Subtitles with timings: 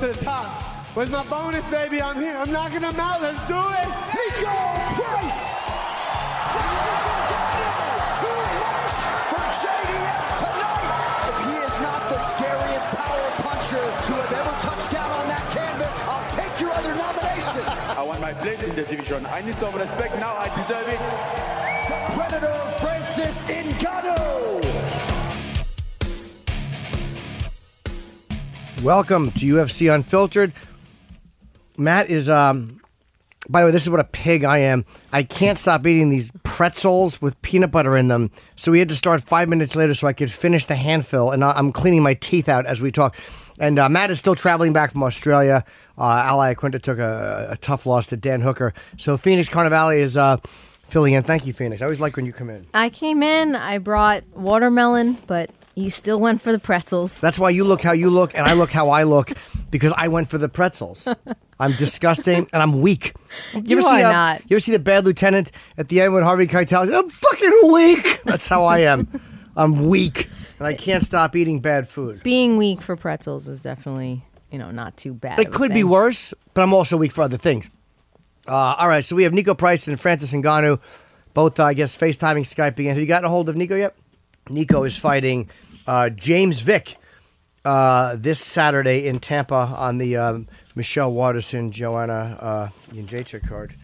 [0.00, 0.62] To the top.
[0.92, 2.02] Where's my bonus, baby?
[2.02, 2.36] I'm here.
[2.36, 3.22] I'm knocking them out.
[3.22, 3.88] Let's do it.
[4.12, 4.56] Niko
[4.92, 5.40] Price.
[8.20, 8.96] Who works
[9.32, 11.32] for JDS tonight?
[11.32, 15.48] If he is not the scariest power puncher to have ever touched down on that
[15.56, 17.96] canvas, I'll take your other nominations.
[17.96, 19.24] I want my place in the division.
[19.24, 20.36] I need some respect now.
[20.36, 21.00] I deserve it.
[21.88, 24.25] The Predator Francis Ngannou.
[28.82, 30.52] Welcome to UFC Unfiltered.
[31.78, 32.78] Matt is, um,
[33.48, 34.84] by the way, this is what a pig I am.
[35.14, 38.30] I can't stop eating these pretzels with peanut butter in them.
[38.54, 41.30] So we had to start five minutes later so I could finish the handful.
[41.30, 43.16] And I'm cleaning my teeth out as we talk.
[43.58, 45.64] And uh, Matt is still traveling back from Australia.
[45.96, 48.74] Uh, Al Iaquinta took a, a tough loss to Dan Hooker.
[48.98, 50.36] So Phoenix Carnevale is uh,
[50.86, 51.22] filling in.
[51.22, 51.80] Thank you, Phoenix.
[51.80, 52.66] I always like when you come in.
[52.74, 57.20] I came in, I brought watermelon, but you still went for the pretzels.
[57.20, 59.32] That's why you look how you look, and I look how I look
[59.70, 61.06] because I went for the pretzels.
[61.60, 63.14] I'm disgusting and I'm weak.
[63.54, 64.40] You ever are see, uh, not.
[64.48, 68.22] You ever see the Bad Lieutenant at the end when Harvey Keitel "I'm fucking weak."
[68.24, 69.20] That's how I am.
[69.54, 70.28] I'm weak,
[70.58, 72.22] and I can't stop eating bad food.
[72.22, 75.38] Being weak for pretzels is definitely, you know, not too bad.
[75.40, 77.70] It a could be worse, but I'm also weak for other things.
[78.48, 80.80] Uh, all right, so we have Niko Price and Francis Ngannou,
[81.34, 82.86] both, uh, I guess, FaceTiming, Skyping.
[82.86, 83.96] Have you gotten a hold of Niko yet?
[84.48, 85.48] Niko is fighting
[85.86, 86.96] uh, James Vick
[87.64, 93.74] uh, this Saturday in Tampa on the um, Michelle Waterson, Joanna uh, Jędrzejczyk card.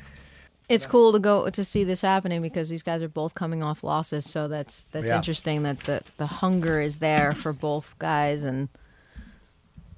[0.69, 3.85] It's cool to go to see this happening because these guys are both coming off
[3.85, 5.17] losses, so that's that's Yeah.
[5.17, 8.69] interesting that the the hunger is there for both guys and.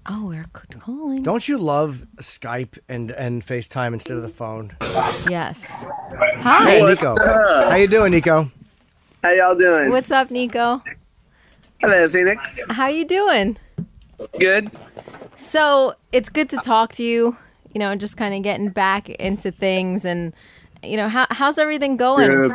[0.06, 1.22] Oh, we're c- calling.
[1.22, 4.76] Don't you love Skype and, and FaceTime instead of the phone?
[5.30, 5.86] Yes.
[6.10, 6.78] Hey, Hi.
[6.78, 7.16] Niko.
[7.70, 8.50] How you doing, Niko?
[9.22, 9.88] How y'all doing?
[9.90, 10.82] What's up, Niko?
[11.84, 12.62] Hello, Phoenix.
[12.70, 13.58] How you doing?
[14.40, 14.70] Good.
[15.36, 17.36] So it's good to talk to you.
[17.74, 20.32] You know, just kind of getting back into things, and
[20.82, 22.26] you know, how, how's everything going?
[22.30, 22.52] Good.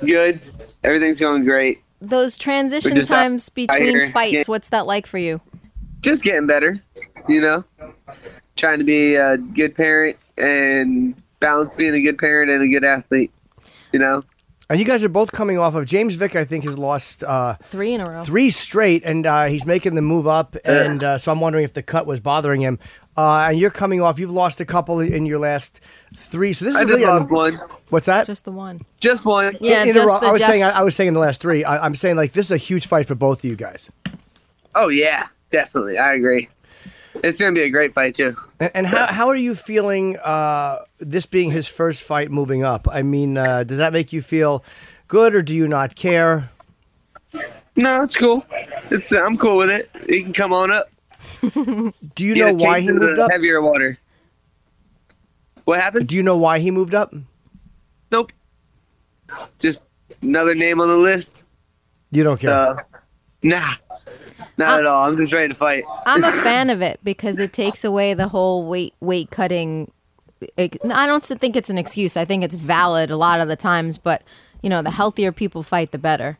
[0.00, 0.40] Good.
[0.82, 1.80] Everything's going great.
[2.00, 4.42] Those transition times between fights, Yeah.
[4.46, 5.42] what's that like for you?
[6.00, 6.80] Just getting better.
[7.28, 7.64] You know,
[8.56, 12.84] trying to be a good parent and balance being a good parent and a good
[12.84, 13.32] athlete.
[13.92, 14.24] You know.
[14.70, 16.36] And you guys are both coming off of James Vick.
[16.36, 18.22] I think has lost uh, Three in a row.
[18.24, 20.56] three straight, and uh, he's making the move up.
[20.64, 22.78] And uh, so I'm wondering if the cut was bothering him.
[23.16, 24.20] Uh, and you're coming off.
[24.20, 25.80] You've lost a couple in your last
[26.14, 26.52] three.
[26.52, 27.58] So this is I just really lost one.
[27.88, 28.26] What's that?
[28.26, 28.82] Just the one.
[29.00, 29.56] Just one.
[29.60, 30.20] Yeah, In a just row.
[30.20, 30.62] the I was Jeff- saying.
[30.62, 31.64] I, I was saying in the last three.
[31.64, 33.90] I, I'm saying like this is a huge fight for both of you guys.
[34.76, 35.98] Oh yeah, definitely.
[35.98, 36.48] I agree.
[37.24, 38.36] It's gonna be a great fight too.
[38.60, 40.16] And, and how how are you feeling?
[40.22, 42.86] Uh, this being his first fight, moving up.
[42.90, 44.64] I mean, uh, does that make you feel
[45.08, 46.50] good, or do you not care?
[47.76, 48.44] No, it's cool.
[48.90, 49.90] It's I'm cool with it.
[50.08, 50.90] He can come on up.
[51.42, 51.92] Do
[52.24, 53.30] you Get know why he moved up?
[53.30, 53.98] Heavier water.
[55.64, 56.08] What happened?
[56.08, 57.14] Do you know why he moved up?
[58.10, 58.32] Nope.
[59.58, 59.86] Just
[60.22, 61.46] another name on the list.
[62.10, 62.76] You don't care.
[62.76, 62.82] So,
[63.42, 63.74] nah,
[64.58, 65.08] not at all.
[65.08, 65.84] I'm just ready to fight.
[66.06, 69.90] I'm a fan of it because it takes away the whole weight weight cutting.
[70.58, 72.16] I don't think it's an excuse.
[72.16, 74.22] I think it's valid a lot of the times, but
[74.62, 76.38] you know, the healthier people fight, the better.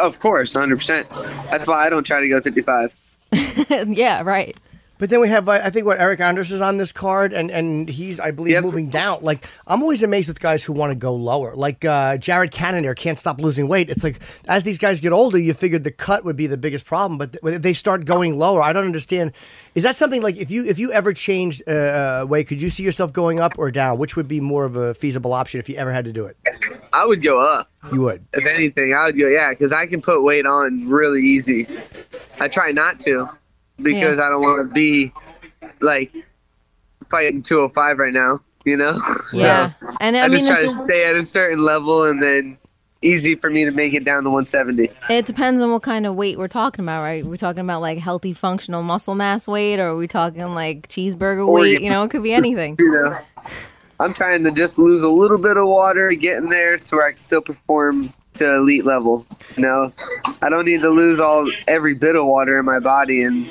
[0.00, 0.76] Of course, 100.
[0.76, 1.10] percent
[1.50, 2.96] That's why I don't try to go 55.
[3.88, 4.56] yeah, right.
[4.98, 7.50] But then we have, uh, I think, what Eryk Anders is on this card, and,
[7.50, 8.64] and he's, I believe, Yep.
[8.64, 9.20] moving down.
[9.22, 11.54] Like, I'm always amazed with guys who want to go lower.
[11.54, 13.90] Like uh, Jared Cannonier can't stop losing weight.
[13.90, 16.84] It's like, as these guys get older, you figured the cut would be the biggest
[16.84, 18.60] problem, but th- they start going lower.
[18.60, 19.32] I don't understand.
[19.74, 21.70] Is that something like if you if you ever changed uh,
[22.22, 23.98] uh, weight, could you see yourself going up or down?
[23.98, 26.36] Which would be more of a feasible option if you ever had to do it?
[26.92, 27.70] I would go up.
[27.92, 28.24] You would.
[28.32, 31.68] If anything, I would go, yeah, because I can put weight on really easy.
[32.40, 33.28] I try not to
[33.82, 34.26] because Yeah.
[34.26, 35.12] I don't want to be
[35.80, 36.12] like
[37.10, 38.98] fighting 205 right now, you know?
[39.34, 42.22] Yeah, and I, I, mean, just try it, to stay at a certain level and
[42.22, 42.58] then
[43.00, 44.90] easy for me to make it down to 170.
[45.08, 47.24] it depends on what kind of weight we're talking about, right?
[47.24, 51.46] We're talking about like healthy, functional muscle mass weight, or are we talking like cheeseburger
[51.46, 51.80] Or weight?
[51.80, 52.76] you- You know, it could be anything.
[52.78, 53.12] You know?
[54.00, 57.10] I'm trying to just lose a little bit of water, get in there so I
[57.10, 57.92] can still perform
[58.34, 59.26] to elite level.
[59.56, 59.92] You know,
[60.42, 63.48] I don't need to lose all every bit of water in my body and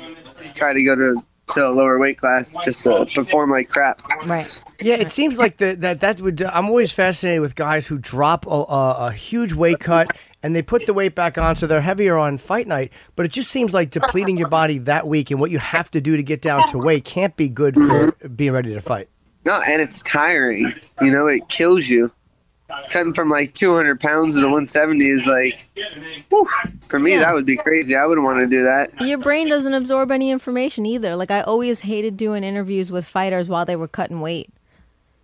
[0.54, 1.22] try to go to,
[1.54, 4.02] to a lower weight class just to perform like crap.
[4.26, 4.62] Right.
[4.80, 6.42] Yeah, it seems like the, that that would.
[6.42, 10.62] I'm always fascinated with guys who drop a, a, a huge weight cut and they
[10.62, 12.92] put the weight back on, so they're heavier on fight night.
[13.16, 16.00] But it just seems like depleting your body that week and what you have to
[16.00, 19.08] do to get down to weight can't be good for being ready to fight.
[19.44, 20.72] No, and it's tiring.
[21.00, 22.12] You know, it kills you.
[22.90, 25.58] Cutting from like 200 pounds to 170 is like,
[26.28, 26.46] whew,
[26.88, 27.20] for me, Yeah.
[27.20, 27.96] that would be crazy.
[27.96, 28.90] I wouldn't want to do that.
[29.00, 31.16] Your brain doesn't absorb any information either.
[31.16, 34.50] Like I always hated doing interviews with fighters while they were cutting weight.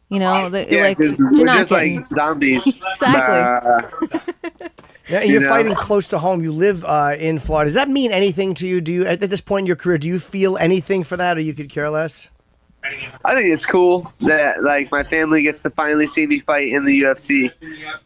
[0.08, 2.66] You know, the, Yeah, like 'cause you're we're just getting- like zombies.
[2.92, 4.18] Exactly.
[4.20, 4.68] Uh,
[5.06, 5.48] Yeah, and You you're know?
[5.50, 6.42] fighting close to home.
[6.42, 7.68] You live uh, in Florida.
[7.68, 8.80] Does that mean anything to you?
[8.80, 11.42] Do you at this point in your career do you feel anything for that, or
[11.42, 12.30] you could care less?
[13.24, 16.84] I think it's cool that like my family gets to finally see me fight in
[16.84, 17.50] the UFC.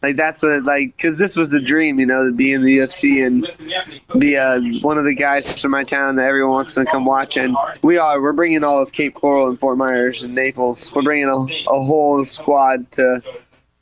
[0.01, 2.77] Like that's what like because this was the dream, you know, to be in the
[2.77, 6.85] UFC and be uh, one of the guys from my town that everyone wants to
[6.85, 7.35] come watch.
[7.35, 8.21] And we are.
[8.21, 10.93] We're bringing all of Cape Coral and Fort Myers and Naples.
[10.95, 13.21] We're bringing a, a whole squad to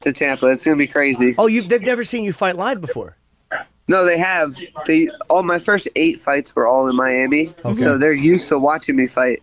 [0.02, 0.48] to Tampa.
[0.48, 1.36] It's gonna be crazy.
[1.38, 3.16] Oh, you they've never seen you fight live before.
[3.90, 4.60] No, they have.
[4.86, 8.96] They all my first eight fights were all in Miami, so they're used to watching
[8.98, 9.42] me fight.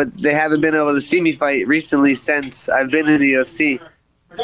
[0.00, 3.32] But they haven't been able to see me fight recently since I've been in the
[3.34, 3.78] UFC.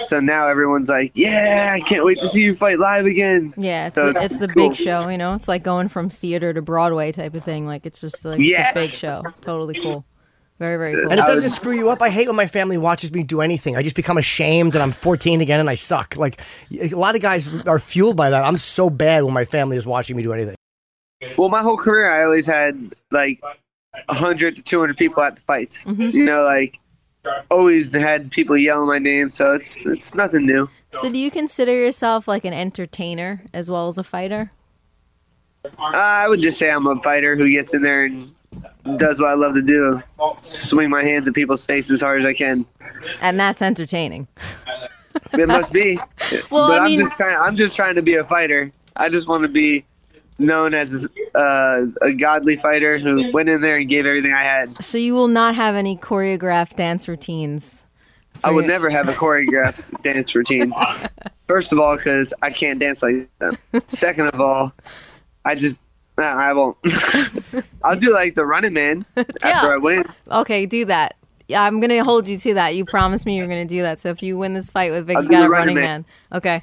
[0.03, 3.87] So now everyone's like, "Yeah, I can't wait to see you fight live again." Yeah,
[3.87, 4.69] it's, So the, it's- it's, it's the cool.
[4.69, 5.33] big show, you know?
[5.35, 7.67] It's like going from theater to Broadway type of thing.
[7.67, 8.75] Like, it's just like Yes.
[8.75, 9.23] the big show.
[9.41, 10.05] Totally cool.
[10.59, 11.05] Very, very cool.
[11.11, 12.03] And it doesn't screw you up.
[12.03, 13.77] I hate when my family watches me do anything.
[13.77, 16.17] I just become ashamed that I'm 14 again and I suck.
[16.17, 16.41] Like
[16.79, 18.45] a lot of guys are fueled by that.
[18.45, 20.57] I'm so bad when my family is watching me do anything.
[21.39, 23.41] Well, my whole career, I always had like
[24.07, 25.87] 100 to 200 people at the fights.
[25.87, 26.79] You know, like
[27.51, 29.29] always had people yelling my name.
[29.29, 30.69] So it's it's nothing new.
[30.93, 34.53] So, do you consider yourself like an entertainer as well as a fighter?
[35.65, 38.23] Uh, I would just say I'm a fighter who gets in there and
[38.97, 40.01] does what I love to do:
[40.41, 42.65] swing my hands at people's faces as hard as I can.
[43.21, 44.29] And that's entertaining.
[45.33, 45.99] It must be.
[46.51, 47.37] Well, but I I'm mean, just trying.
[47.37, 48.71] I'm just trying to be a fighter.
[48.97, 49.85] I just want to be
[50.39, 54.83] known as uh, a godly fighter who went in there and gave everything I had.
[54.85, 57.85] so you will not have any choreographed dance routines.
[58.45, 60.73] I would your- never have a choreographed dance routine.
[61.49, 63.57] First of all, because I can't dance like them.
[63.87, 64.75] Second of all,
[65.45, 65.79] I just
[66.19, 66.77] nah, I won't.
[67.85, 70.03] I'll do like the Running Man after I win.
[70.31, 71.17] Okay, do that.
[71.49, 72.75] Yeah, I'm gonna hold you to that.
[72.75, 74.01] You promised me you're gonna do that.
[74.01, 75.85] So if you win this fight with Vick, I'll you got a Running running Man.
[75.85, 76.05] man.
[76.39, 76.63] Okay.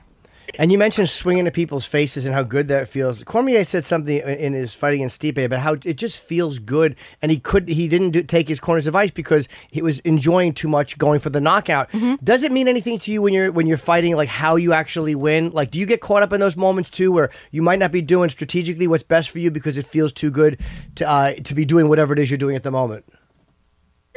[0.60, 3.24] And you mentioned swinging at people's faces and how good that feels.
[3.24, 6.96] Cormier said something in- in his fight against Stipe about how it just feels good,
[7.22, 10.68] and he could he didn't do, take his corner's advice because he was enjoying too
[10.68, 11.90] much going for the knockout.
[12.24, 15.16] Does it mean anything to you when you're when you're fighting, like how you actually
[15.16, 15.50] win?
[15.52, 18.02] Like, do you get caught up in those moments too, where you might not be
[18.02, 20.60] doing strategically what's best for you because it feels too good
[20.96, 23.06] to uh, to be doing whatever it is you're doing at the moment?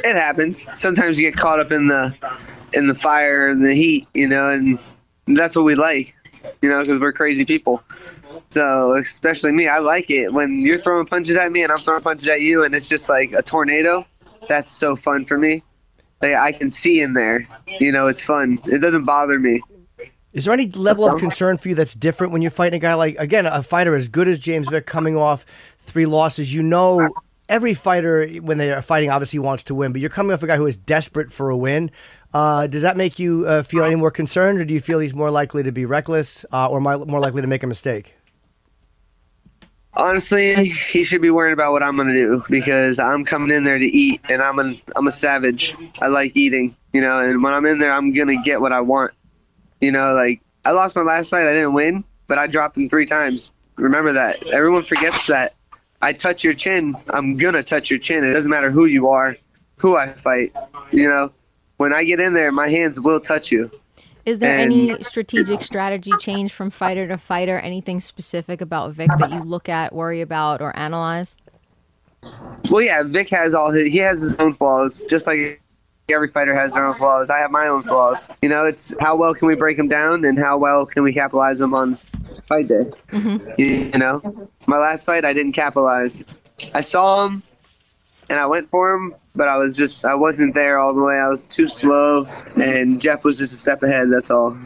[0.04, 0.68] It happens.
[0.78, 2.14] Sometimes you get caught up in the
[2.72, 4.78] in the fire and the heat, you know, and
[5.28, 6.14] that's what we like,
[6.62, 7.82] you know, because we're crazy people.
[8.50, 12.02] So especially me, I like it when you're throwing punches at me and I'm throwing
[12.02, 14.06] punches at you, and it's just like a tornado.
[14.48, 15.62] That's so fun for me.
[16.22, 17.46] Like I can see in there,
[17.80, 18.58] you know, it's fun.
[18.66, 19.60] It doesn't bother me.
[20.32, 22.94] Is there any level of concern for you that's different when you're fighting a guy
[22.94, 25.46] like again a fighter as good as James Vick coming off
[25.78, 26.52] three losses?
[26.52, 27.08] You know,
[27.48, 30.46] every fighter when they are fighting obviously wants to win, but you're coming off a
[30.46, 31.90] guy who is desperate for a win.
[32.36, 35.14] Uh, does that make you uh, feel any more concerned, or do you feel he's
[35.14, 38.14] more likely to be reckless uh, or more likely to make a mistake?
[39.94, 43.78] Honestly, he should be worrying about what I'm gonna do because I'm coming in there
[43.78, 45.74] to eat, and I'm a I'm a savage.
[46.02, 47.20] I like eating, you know.
[47.20, 49.12] And when I'm in there, I'm gonna get what I want.
[49.80, 52.90] You know, like I lost my last fight, I didn't win, but I dropped him
[52.90, 53.54] three times.
[53.76, 54.46] Remember that.
[54.48, 55.54] Everyone forgets that.
[56.02, 58.24] I touch your chin, I'm gonna touch your chin.
[58.24, 59.38] It doesn't matter who you are,
[59.78, 60.54] who I fight.
[60.92, 61.32] You know,
[61.76, 63.70] when I get in there, my hands will touch you.
[64.24, 67.58] Is there And- any strategic strategy change from fighter to fighter?
[67.58, 71.36] Anything specific about Vick that you look at, worry about, or analyze?
[72.70, 75.62] Well, yeah, Vick has all his, he has his own flaws, just like
[76.08, 77.30] every fighter has their own flaws.
[77.30, 78.28] I have my own flaws.
[78.42, 81.12] You know, it's how well can we break them down and how well can we
[81.12, 81.96] capitalize them on
[82.48, 82.90] fight day.
[83.12, 84.20] You, you know,
[84.66, 86.40] my last fight I didn't capitalize.
[86.74, 87.42] I saw him
[88.28, 91.14] and I went for him, but I was just I wasn't there all the way.
[91.14, 94.10] I was too slow, and Geoff was just a step ahead.
[94.10, 94.56] That's all.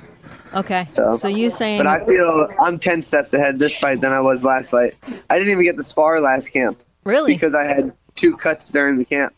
[0.54, 0.84] Okay.
[0.88, 4.20] So, So you saying But I feel I'm ten steps ahead this fight than I
[4.20, 4.94] was last fight.
[5.28, 7.32] I didn't even get the spar last camp really?
[7.32, 9.34] because I had two cuts during the camp.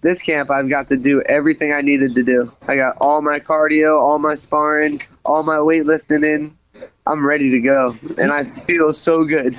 [0.00, 2.50] This camp, I've got to do everything I needed to do.
[2.68, 6.52] I got all my cardio, all my sparring, all my weightlifting in.
[7.06, 9.52] I'm ready to go, and I feel so good.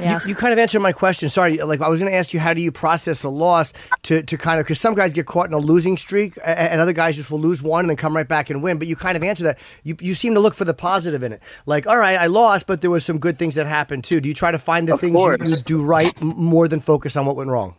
[0.00, 0.28] yes.
[0.28, 1.28] You kind of answered my question.
[1.28, 4.22] Sorry, like I was going to ask you, how do you process a loss to,
[4.24, 7.16] to kind of because some guys get caught in a losing streak, and other guys
[7.16, 8.78] just will lose one and then come right back and win.
[8.78, 9.58] But you kind of answer that.
[9.84, 11.42] You you seem to look for the positive in it.
[11.64, 14.20] Like, all right, I lost, but there was some good things that happened too.
[14.20, 17.16] Do you try to find the Of things you, you do right more than focus
[17.16, 17.76] on what went wrong?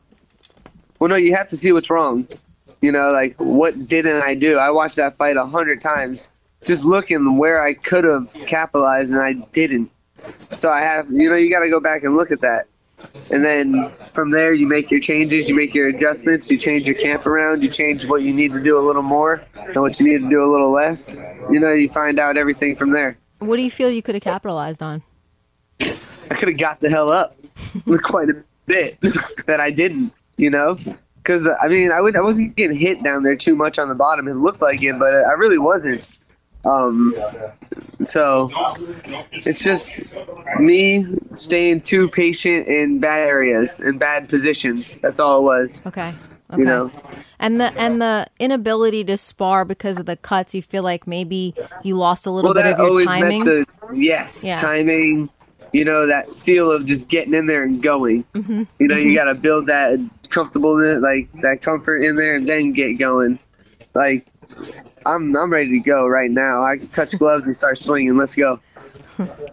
[1.00, 2.28] Well, no, you have to see what's wrong.
[2.82, 4.58] You know, like what didn't I do?
[4.58, 6.30] I watched that fight a hundred times,
[6.65, 9.91] just looking where I could have capitalized and I didn't.
[10.51, 12.68] So I have, you know, you got to go back and look at that,
[13.32, 16.98] and then from there you make your changes, you make your adjustments, you change your
[16.98, 20.06] camp around, you change what you need to do a little more and what you
[20.06, 21.18] need to do a little less.
[21.50, 23.18] You know, you find out everything from there.
[23.39, 25.01] What do you feel you could have capitalized on?
[25.80, 27.36] I could have got the hell up
[27.86, 29.00] with quite a bit
[29.48, 30.77] that I didn't, you know?
[31.18, 33.96] Because, I mean, I, would, I wasn't getting hit down there too much on the
[33.96, 34.27] bottom.
[34.27, 36.06] It looked like it, but I really wasn't.
[36.63, 37.13] Um,
[38.03, 38.50] so
[39.32, 40.15] it's just
[40.60, 45.00] me staying too patient in bad areas, in bad positions.
[45.01, 46.13] That's all it was, Okay.
[46.51, 46.60] Okay.
[46.60, 46.91] you know?
[47.39, 51.56] And the and the inability to spar because of the cuts, you feel like maybe
[51.84, 53.39] you lost a little Well, bit of your always timing.
[53.39, 53.65] messes.
[53.94, 54.58] Yes, Yeah.
[54.58, 55.30] timing.
[55.74, 58.25] You know that feel of just getting in there and going.
[58.36, 58.63] Mm-hmm.
[58.77, 59.98] You know, you got to build that
[60.30, 63.39] comfortableness, like that comfort in there, and then get going.
[63.96, 64.27] Like,
[65.05, 66.63] I'm I'm ready to go right now.
[66.63, 68.15] I can touch gloves and start swinging.
[68.17, 68.60] Let's go.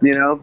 [0.00, 0.42] You know,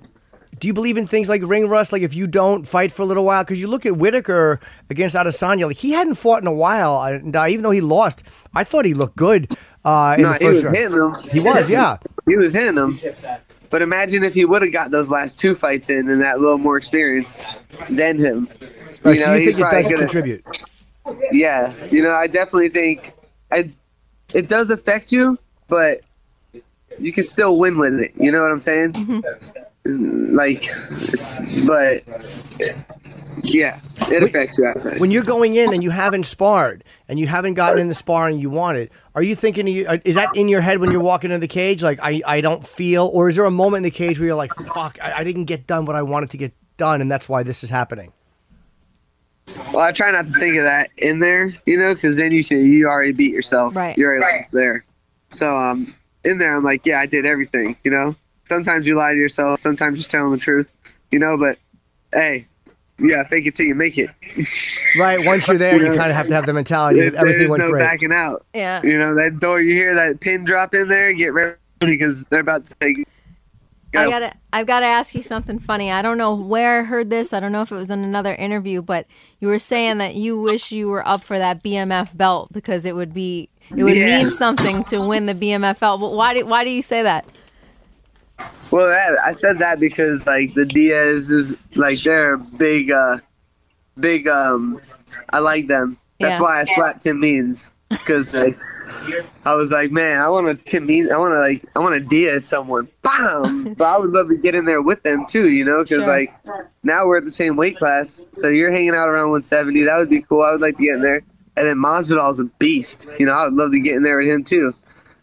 [0.59, 1.91] Do you believe in things like ring rust?
[1.91, 4.59] Like if you don't fight for a little while, because you look at Whittaker
[4.89, 7.01] against Adesanya, like he hadn't fought in a while.
[7.03, 9.51] And uh, even though he lost, I thought he looked good.
[9.83, 10.75] Uh, in no, the he was round.
[10.75, 11.13] hitting them.
[11.31, 11.97] He was, yeah.
[12.27, 12.97] He was hitting them.
[13.69, 16.57] But imagine if he would have got those last two fights in and that little
[16.57, 17.45] more experience
[17.91, 18.47] than him.
[19.03, 20.45] Right, You so know, you think it does coulda- contribute?
[21.31, 23.13] Yeah, you know, I definitely think
[23.51, 23.65] I,
[24.34, 26.01] it does affect you, but
[27.00, 28.12] you can still win with it.
[28.15, 28.94] You know what I'm saying?
[29.86, 30.63] Like,
[31.67, 32.01] but
[33.44, 33.79] yeah,
[34.10, 34.67] it affects you.
[34.67, 35.00] I think.
[35.00, 38.39] When you're going in and you haven't sparred and you haven't gotten in the sparring
[38.39, 39.67] you wanted, are you thinking?
[39.67, 41.84] you- uh, Is that in your head when you're walking into the cage?
[41.84, 44.36] Like I, I don't feel, or is there a moment in the cage where you're
[44.36, 47.29] like, fuck, I, I didn't get done what I wanted to get done, and that's
[47.29, 48.12] why this is happening?
[49.72, 52.44] Well, I try not to think of that in there, you know, because then you
[52.44, 53.75] can you already beat yourself.
[53.75, 53.98] Right.
[53.98, 54.86] You're already lost there.
[55.30, 57.78] So um, in there, I'm like, yeah, I did everything.
[57.84, 60.70] You know, sometimes you lie to yourself, sometimes you're telling the truth.
[61.12, 61.58] You know, but
[62.14, 62.48] hey,
[63.00, 64.10] yeah, gotta fake it till you make it.
[64.98, 65.20] Right.
[65.25, 67.64] Once you're there, you kind of have to have the mentality that everything There's went
[67.64, 67.82] no great.
[67.82, 68.46] backing out.
[68.54, 68.82] Yeah.
[68.82, 69.60] You know that door.
[69.60, 71.12] You hear that pin drop in there.
[71.12, 72.75] Get ready because they're about to
[73.96, 74.04] say.
[74.04, 75.92] I gotta, I've got to ask you something funny.
[75.92, 77.34] I don't know where I heard this.
[77.34, 79.06] I don't know if it was in another interview, but
[79.40, 82.96] you were saying that you wish you were up for that BMF belt because it
[82.96, 84.06] would be, it would Yeah.
[84.20, 86.00] mean something to win the BMF belt.
[86.02, 87.25] But why do, why do you say that?
[88.72, 93.20] Well, that, I said that because like the Diaz is like they're big, uh
[94.00, 94.28] big.
[94.28, 94.80] um
[95.32, 95.98] I like them.
[96.20, 96.44] That's Yeah.
[96.44, 98.58] why I slapped Tim Means because like,
[99.46, 102.06] I was like, man, I want to Tim I want to like, I want to
[102.06, 102.88] Diaz someone.
[103.01, 103.74] Bam!
[103.77, 106.08] but I would love to get in there with them too, you know, because Sure.
[106.18, 106.34] like
[106.84, 109.84] now we're at the same weight class, so you're hanging out around 170.
[109.84, 110.42] That would be cool.
[110.42, 111.22] I would like to get in there.
[111.58, 113.10] And then Masvidal's a beast.
[113.18, 114.74] You know, I would love to get in there with him too.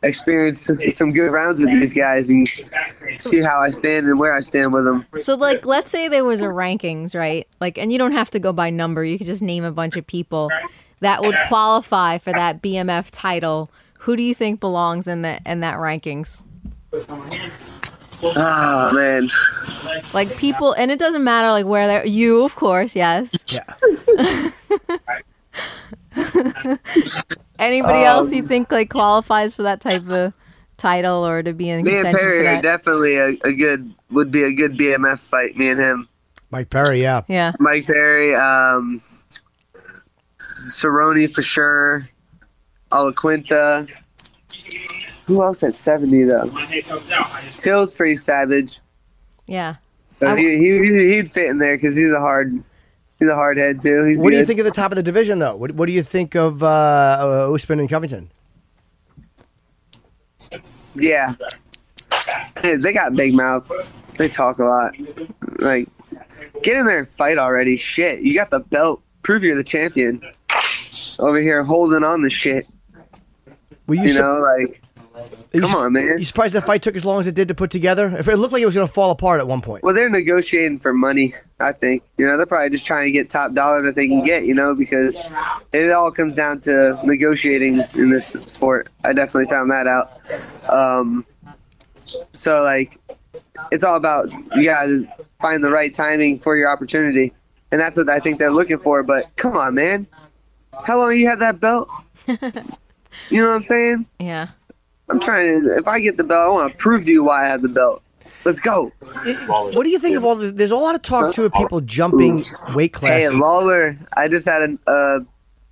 [0.05, 2.49] Experience some good rounds with these guys and
[3.19, 5.05] see how I stand and where I stand with them.
[5.15, 7.47] So, like, let's say there was a rankings, right?
[7.61, 9.05] Like, and you don't have to go by number.
[9.05, 10.51] You could just name a bunch of people
[11.03, 13.71] that would qualify for that BMF title.
[14.01, 16.43] Who do you think belongs in the in that rankings?
[18.25, 19.29] Oh man,
[20.15, 22.07] Like people, and it doesn't matter like where they're.
[22.07, 23.45] You, of course, yes.
[23.53, 24.51] Yeah.
[27.59, 30.33] Anybody else you think like qualifies for that type of
[30.77, 34.31] title or to be in me and Perry for are definitely a, a good would
[34.31, 35.57] be a good BMF fight.
[35.57, 36.09] Me and him.
[36.51, 37.23] Mike Perry, yeah.
[37.29, 37.53] Yeah.
[37.59, 38.99] Mike Perry, um,
[40.67, 42.09] Cerrone for sure,
[42.91, 43.89] Al Iaquinta.
[45.27, 46.51] Who else at 70 though?
[47.51, 48.81] Till's pretty savage.
[49.47, 49.77] Yeah.
[50.19, 52.53] But he, he, he'd fit in there because he's a hard,
[53.19, 54.05] he's a hard head too.
[54.05, 55.57] He's What do you think of the top of the division, though?
[55.57, 56.67] What, what do you think of uh,
[57.49, 58.31] uh, Usman and Covington?
[60.97, 61.35] Yeah.
[62.63, 63.91] Hey, they got big mouths.
[64.19, 64.93] They talk a lot.
[65.59, 65.89] Like,
[66.63, 67.77] get in there and fight already.
[67.77, 69.03] Shit, you got the belt.
[69.23, 70.21] Prove you're the champion.
[71.19, 72.67] Over here holding on the shit.
[73.87, 74.83] Were you, You su- know, like,
[75.53, 76.17] you come su- on, man.
[76.19, 78.15] You surprised that fight took as long as it did to put together?
[78.19, 79.83] If it looked like it was going to fall apart at one point.
[79.83, 81.35] Well, they're negotiating for money.
[81.61, 84.25] I think you know they're probably just trying to get top dollar that they can
[84.25, 84.45] get.
[84.45, 85.23] You know, because
[85.73, 88.89] it all comes down to negotiating in this sport.
[89.05, 90.21] I definitely found that out.
[90.73, 91.25] Um,
[92.33, 92.97] so like,
[93.71, 95.07] it's all about you got to
[95.41, 97.33] find the right timing for your opportunity,
[97.71, 99.03] and that's what I think they're looking for.
[99.03, 100.07] But come on, man,
[100.87, 101.89] how long you had that belt?
[102.29, 102.37] you
[103.43, 104.07] know what I'm saying?
[104.19, 104.49] Yeah.
[105.11, 105.77] I'm trying to.
[105.79, 107.69] If I get the belt, I want to prove to you why I have the
[107.69, 108.03] belt.
[108.45, 108.91] Let's go.
[109.47, 110.51] What do you think of all the?
[110.51, 112.41] There's a lot of talk too of people jumping
[112.75, 113.11] weight class.
[113.23, 113.29] Hey.
[113.29, 113.97] Lawler.
[114.17, 115.21] I just had an uh,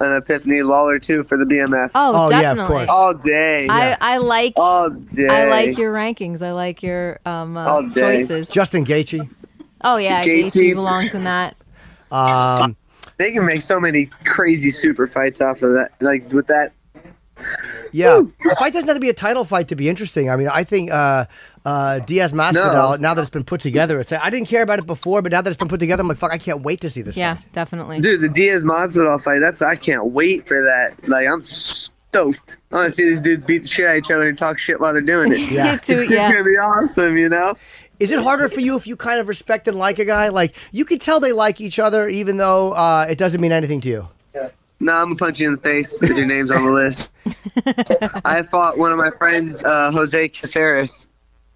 [0.00, 0.62] an epiphany.
[0.62, 1.90] Lawler too for the BMF.
[1.94, 2.66] Oh, Oh, yeah, of definitely.
[2.66, 2.88] course.
[2.90, 3.66] All day.
[3.68, 5.26] I, I like all day.
[5.28, 6.42] I like your rankings.
[6.46, 8.18] I like your um, uh, All day.
[8.18, 8.48] choices.
[8.50, 9.28] Justin Gaethje.
[9.82, 10.44] Oh yeah, JT.
[10.44, 11.56] Gaethje belongs in that.
[12.12, 12.76] Um,
[13.20, 15.90] They can make so many crazy super fights off of that.
[16.00, 16.72] Like with that.
[17.92, 20.30] yeah, the fight doesn't have to be a title fight to be interesting.
[20.30, 21.26] I mean, I think uh,
[21.66, 22.72] uh, Diaz Masvidal.
[22.72, 22.94] No.
[22.96, 25.42] Now that it's been put together, it's I didn't care about it before, but now
[25.42, 27.16] that it's been put together, I'm like, fuck, I can't wait to see this.
[27.16, 27.52] Yeah, fight.
[27.52, 28.00] definitely.
[28.00, 29.40] Dude, the Diaz Masvidal fight.
[29.40, 31.08] That's I can't wait for that.
[31.08, 32.56] Like I'm stoked.
[32.72, 34.58] I want to see these dudes beat the shit out of each other and talk
[34.58, 35.38] shit while they're doing it.
[35.52, 35.76] Yeah.
[35.76, 36.32] Too, It's yeah.
[36.32, 37.54] gonna be awesome, you know.
[38.00, 40.28] Is it harder for you if you kind of respect and like a guy?
[40.28, 43.80] Like you can tell they like each other, even though uh, it doesn't mean anything
[43.82, 44.08] to you.
[44.34, 44.48] Yeah.
[44.80, 47.12] No, I'm gonna punch you in the face if your name's on the list.
[48.24, 51.06] I fought one of my friends, uh, Jose Caceres,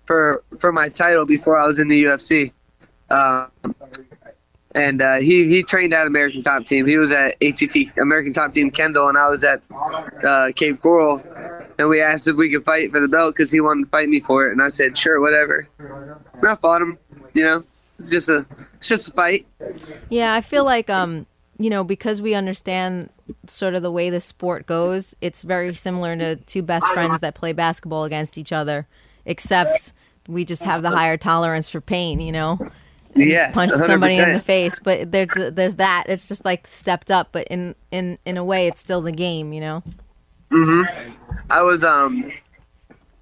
[0.05, 2.53] for for my title before I was in the UFC.
[3.09, 3.51] Um,
[4.75, 6.87] and uh, he he trained at American Top Team.
[6.87, 9.63] He was at ATT American Top Team Kendall, and I was at
[10.23, 11.23] uh, Cape Coral.
[11.79, 14.09] And we asked if we could fight for the belt because he wanted to fight
[14.09, 15.69] me for it, and I said sure, whatever.
[15.79, 16.99] And I fought him.
[17.33, 17.65] You know,
[17.99, 19.47] it's just a it's just a fight.
[20.09, 21.27] Yeah, I feel like um,
[21.59, 23.11] you know, because we understand
[23.47, 27.35] sort of the way the sport goes, it's very similar to two best friends that
[27.35, 28.87] play basketball against each other,
[29.25, 29.93] except
[30.29, 32.59] we just have the higher tolerance for pain, you know.
[33.17, 36.05] Yes, Punch somebody in the face, but there, there's that.
[36.09, 39.53] It's just like stepped up, but in in in a way, it's still the game,
[39.53, 39.83] you know.
[41.51, 42.25] I was um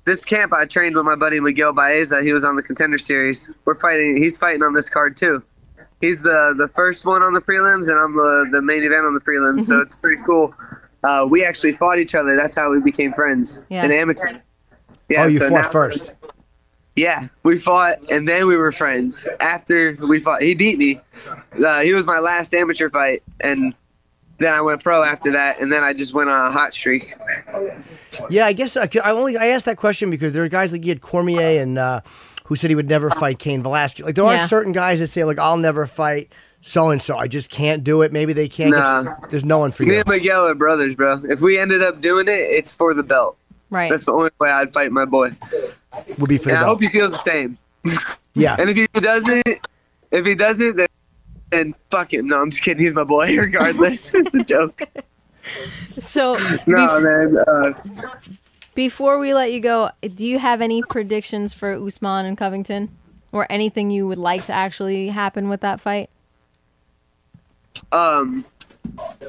[0.04, 2.22] this camp I trained with my buddy Miguel Baeza.
[2.22, 3.52] He was on the contender series.
[3.64, 4.16] We're fighting.
[4.22, 5.42] He's fighting on this card too.
[6.00, 9.14] He's the the first one on the prelims, and I'm the the main event on
[9.14, 9.62] the prelims.
[9.62, 10.54] So it's pretty cool.
[11.04, 12.36] Uh, we actually fought each other.
[12.36, 13.84] That's how we became friends Yeah.
[13.84, 14.28] in amateur.
[15.08, 16.12] Yeah, oh, you so fought now- first.
[16.94, 19.26] Yeah, we fought, and then we were friends.
[19.40, 21.00] After we fought, he beat me.
[21.64, 23.74] Uh, he was my last amateur fight, and
[24.38, 27.14] then I went pro after that, and then I just went on a hot streak.
[28.28, 30.84] Yeah, I guess uh, I only I asked that question because there are guys like
[30.84, 32.00] you had Cormier and uh,
[32.44, 34.04] who said he would never fight Cain Velasquez.
[34.04, 37.16] Like there are certain guys that say like I'll never fight so and so.
[37.16, 38.12] I just can't do it.
[38.12, 38.72] Maybe they can't.
[38.72, 39.02] Nah.
[39.04, 40.00] Get, there's no one for Me you.
[40.00, 41.20] and Miguel are brothers, bro.
[41.24, 43.36] If we ended up doing it, it's for the belt.
[43.70, 43.90] Right.
[43.90, 45.32] That's the only way I'd fight my boy.
[46.18, 47.58] Would be for And the I hope he feels the same.
[48.34, 48.56] Yeah.
[48.58, 49.46] And if he doesn't,
[50.10, 50.88] if he doesn't, then,
[51.52, 52.24] then fuck it.
[52.24, 52.82] No, I'm just kidding.
[52.82, 54.14] He's my boy, regardless.
[54.14, 54.82] it's a joke.
[55.98, 56.34] so
[56.66, 57.36] No, man.
[57.46, 57.72] Uh,
[58.74, 62.88] Before we let you go, do you have any predictions for Usman and Covington,
[63.30, 66.10] or anything you would like to actually happen with that fight?
[67.92, 68.44] um,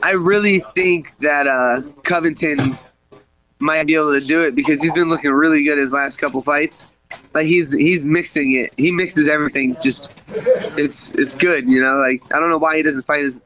[0.03, 2.77] I really think that uh, Covington
[3.59, 6.41] might be able to do it because he's been looking really good his last couple
[6.41, 6.91] fights.
[7.34, 8.73] Like he's he's mixing it.
[8.78, 9.76] He mixes everything.
[9.82, 10.13] Just
[10.78, 11.95] it's it's good, you know.
[11.95, 13.39] Like I don't know why he doesn't fight as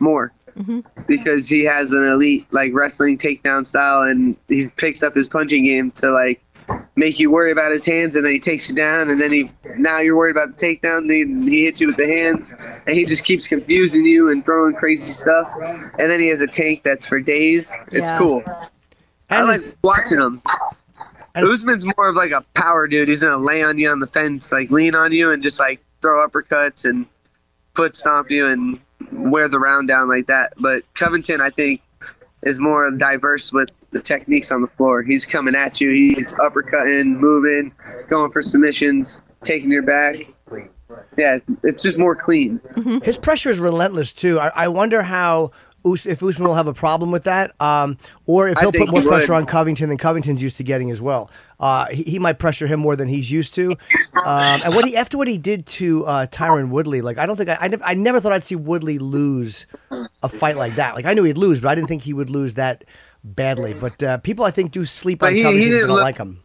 [0.00, 0.80] more mm-hmm.
[1.06, 5.64] because he has an elite like wrestling takedown style, and he's picked up his punching
[5.64, 6.40] game to like
[6.96, 9.50] make you worry about his hands, and then he takes you down, and then he
[9.76, 11.08] now you're worried about the takedown.
[11.08, 12.54] Then he hits you with the hands,
[12.86, 15.50] and he just keeps confusing you and throwing crazy stuff.
[15.98, 17.76] And then he has a tank that's for days.
[17.92, 18.18] It's Yeah.
[18.18, 18.44] cool.
[19.30, 20.42] I like watching him.
[21.34, 23.08] And- Usman's more of like a power dude.
[23.08, 25.80] He's gonna lay on you on the fence, like lean on you, and just like
[26.00, 27.06] throw uppercuts and
[27.74, 28.78] foot stomp you and
[29.12, 30.52] wear the round down like that.
[30.58, 31.82] But Covington, I think,
[32.42, 35.02] is more diverse with the techniques on the floor.
[35.02, 35.90] He's coming at you.
[35.90, 37.72] He's uppercutting, moving,
[38.08, 40.16] going for submissions, taking your back.
[41.16, 42.58] yeah, it's just more clean.
[42.60, 42.98] Mm-hmm.
[43.04, 44.38] His pressure is relentless too.
[44.38, 45.52] I, I wonder how
[45.84, 49.00] Us- if Usman will have a problem with that, um, or if he'll put more
[49.02, 49.40] he pressure would.
[49.40, 51.30] on Covington than Covington's used to getting as well.
[51.60, 53.70] Uh, he, he might pressure him more than he's used to.
[54.24, 57.36] Um, and what he after what he did to uh, Tyron Woodley, like I don't
[57.36, 59.66] think I, I, never, I never thought I'd see Woodley lose
[60.22, 60.94] a fight like that.
[60.94, 62.84] Like I knew he'd lose, but I didn't think he would lose that
[63.22, 63.74] badly.
[63.74, 66.40] But uh, people I think do sleep But on he- he didn't look- like him.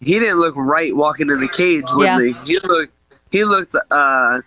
[0.00, 2.16] He didn't look right walking in the cage, Yeah.
[2.16, 2.32] Woodley.
[2.44, 2.92] He looked
[3.30, 4.40] he looked uh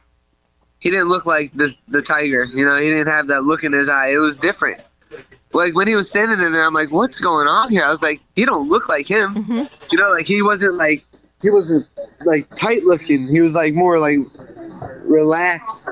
[0.86, 2.43] he didn't look like the the tiger.
[2.54, 4.10] You know, he didn't have that look in his eye.
[4.10, 4.82] It was different.
[5.52, 8.04] Like when he was standing in there, I'm like, "What's going on here?" I was
[8.04, 9.63] like, "He don't look like him." Mm-hmm.
[9.91, 11.04] You know, like he wasn't like
[11.41, 11.88] he wasn't
[12.24, 13.28] like tight looking.
[13.28, 14.19] He was like more like
[15.08, 15.89] relaxed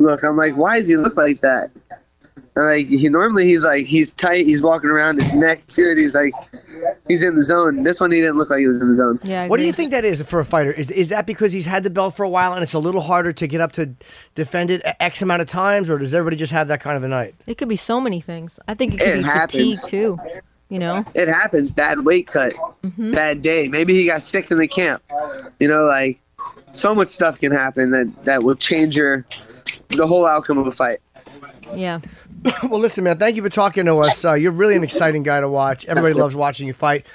[0.00, 0.24] look.
[0.24, 1.70] I'm like, "Why does he look like that?"
[2.56, 4.46] And like he normally he's like he's tight.
[4.46, 5.98] He's walking around his neck good.
[5.98, 6.32] He's like
[7.08, 7.82] he's in the zone.
[7.82, 9.18] This one he didn't look like he was in the zone.
[9.24, 9.48] Yeah.
[9.48, 10.70] What do you think that is for a fighter?
[10.70, 13.00] Is is that because he's had the belt for a while and it's a little
[13.00, 13.94] harder to get up to
[14.36, 17.08] defend it X amount of times, or does everybody just have that kind of a
[17.08, 17.34] night?
[17.46, 18.60] It could be so many things.
[18.68, 19.80] I think it could It be happens.
[19.82, 20.18] fatigue too.
[20.68, 21.04] You know.
[21.14, 21.70] it happens.
[21.70, 23.10] Bad weight cut, mm-hmm.
[23.10, 23.68] bad day.
[23.68, 25.02] Maybe he got sick in the camp.
[25.58, 26.20] You know, like
[26.72, 29.24] so much stuff can happen that that will change your
[29.88, 30.98] the whole outcome of a fight.
[31.74, 32.00] Yeah.
[32.64, 34.24] well, listen, man, thank you for talking to us.
[34.24, 35.86] Uh, you're really an exciting guy to watch.
[35.86, 37.06] Everybody loves watching you fight.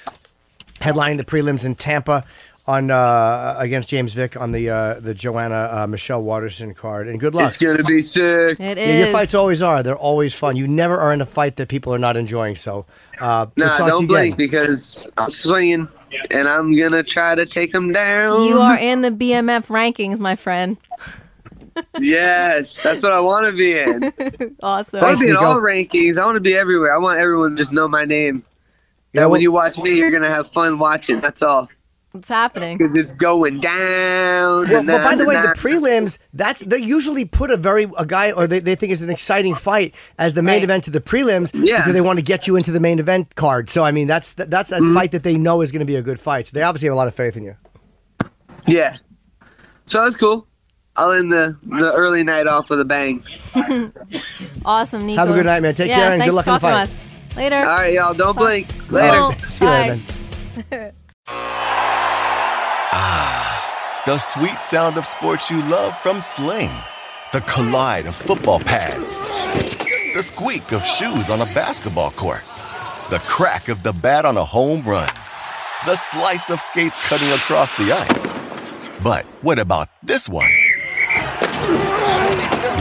[0.80, 2.24] Headlining the prelims in Tampa
[2.66, 7.08] on uh, against James Vick on the uh, the Joanna uh, Michelle Waterson card.
[7.10, 7.48] And good luck.
[7.48, 8.60] It's gonna be sick.
[8.60, 8.98] It Yeah, is.
[9.00, 9.84] your fights always are.
[9.84, 10.56] They're always fun.
[10.56, 12.56] You never are in a fight that people are not enjoying.
[12.56, 12.86] So,
[13.20, 14.48] uh, we'll Nah, don't you blink again.
[14.48, 15.86] because I'm swinging
[16.32, 18.44] and I'm gonna try to take him down.
[18.46, 20.78] You are in the BMF rankings, my friend.
[22.00, 24.56] Yes, that's what I want to be in.
[24.64, 25.02] Awesome.
[25.02, 25.42] I want to be in Niko.
[25.42, 26.18] all rankings.
[26.18, 26.94] I want to be everywhere.
[26.94, 28.44] I want everyone to just know my name.
[29.14, 31.20] Yeah, That well- when you watch me, you're gonna have fun watching.
[31.22, 31.70] That's all.
[32.12, 32.80] What's happening?
[32.80, 34.68] 'Cause it's going down.
[34.68, 37.88] Well, and well, by the way, and the prelims, that's they usually put a very
[38.00, 40.64] a guy or they, they think it's an exciting fight as the main Right.
[40.64, 41.78] event to the prelims Yeah.
[41.78, 43.70] because they want to get you into the main event card.
[43.70, 44.94] So I mean that's that's a Mm-hmm.
[44.96, 46.48] fight that they know is going to be a good fight.
[46.48, 47.56] So they obviously have a lot of faith in you.
[48.66, 48.96] Yeah.
[49.86, 50.48] So that's cool.
[51.00, 53.24] I'll end the, the early night off with a bang.
[54.66, 55.16] Awesome, Niko.
[55.16, 55.74] Have a good night, man.
[55.74, 57.00] Take yeah, care and good luck for in the talking to fight.
[57.32, 57.38] us.
[57.38, 57.56] Later.
[57.58, 58.14] All right, y'all.
[58.14, 58.68] Don't blink.
[58.92, 59.48] Oh, Later.
[59.48, 60.02] See you later, bye.
[60.72, 60.94] man.
[62.92, 66.72] Ah, the sweet sound of sports you love from Sling.
[67.34, 69.22] The collide of football pads.
[70.14, 72.42] The squeak of shoes on a basketball court.
[73.10, 75.10] The crack of the bat on a home run.
[75.86, 78.34] The slice of skates cutting across the ice.
[79.04, 80.50] But what about this one?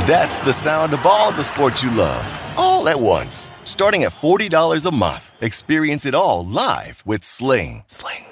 [0.08, 2.24] That's the sound of all the sports you love,
[2.56, 3.50] all at once.
[3.64, 5.32] Starting at $40 a month.
[5.42, 7.82] Experience it all live with Sling.
[7.84, 8.24] Sling.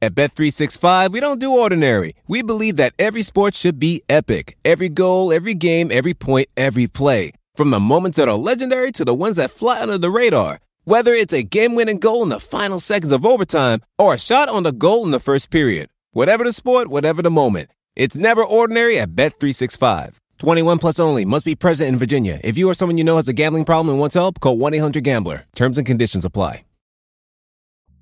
[0.00, 2.14] At Bet365, we don't do ordinary.
[2.26, 4.56] We believe that every sport should be epic.
[4.64, 7.32] Every goal, every game, every point, every play.
[7.54, 10.60] From the moments that are legendary to the ones that fly under the radar.
[10.84, 14.62] Whether it's a game-winning goal in the final seconds of overtime or a shot on
[14.62, 15.90] the goal in the first period.
[16.12, 17.68] Whatever the sport, whatever the moment.
[17.94, 20.21] It's never ordinary at Bet365.
[20.42, 21.24] 21 plus only.
[21.24, 22.40] Must be present in Virginia.
[22.42, 25.44] If you or someone you know has a gambling problem and wants help, call 1-800-GAMBLER.
[25.54, 26.64] Terms and conditions apply.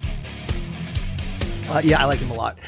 [0.03, 2.59] Uh, yeah, I like him a lot.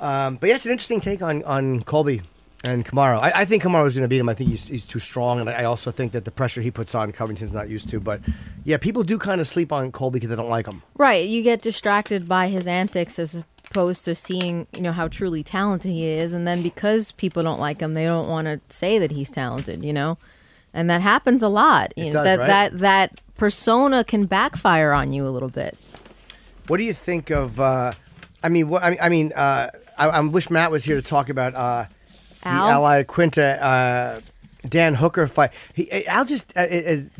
[0.00, 2.22] Um, but yeah, it's an interesting take on on Colby
[2.64, 3.20] and Kamaru.
[3.20, 4.28] I, I think Kamaru's going to beat him.
[4.30, 6.70] I think he's he's too strong, and I I also think that the pressure he
[6.70, 8.00] puts on Covington's not used to.
[8.00, 8.22] But
[8.64, 10.82] yeah, people do kind of sleep on Colby because they don't like him.
[10.96, 11.28] Right.
[11.28, 13.36] You get distracted by his antics as
[13.74, 16.32] opposed to seeing, you know, how truly talented he is.
[16.32, 19.84] And then because people don't like him, they don't want to say that he's talented,
[19.84, 20.16] you know?
[20.72, 21.92] And that happens a lot.
[21.96, 22.46] You know, does, that, right?
[22.46, 25.76] that that persona can backfire on you a little bit.
[26.68, 27.58] What do you think of?
[27.58, 27.92] Uh,
[28.42, 31.02] I mean, what I mean, I mean, uh, I, I wish Matt was here to
[31.02, 31.86] talk about uh,
[32.42, 32.70] the Al?
[32.70, 34.20] Ally Quinta uh,
[34.68, 35.52] Dan Hooker fight.
[35.74, 36.66] He, Al just uh,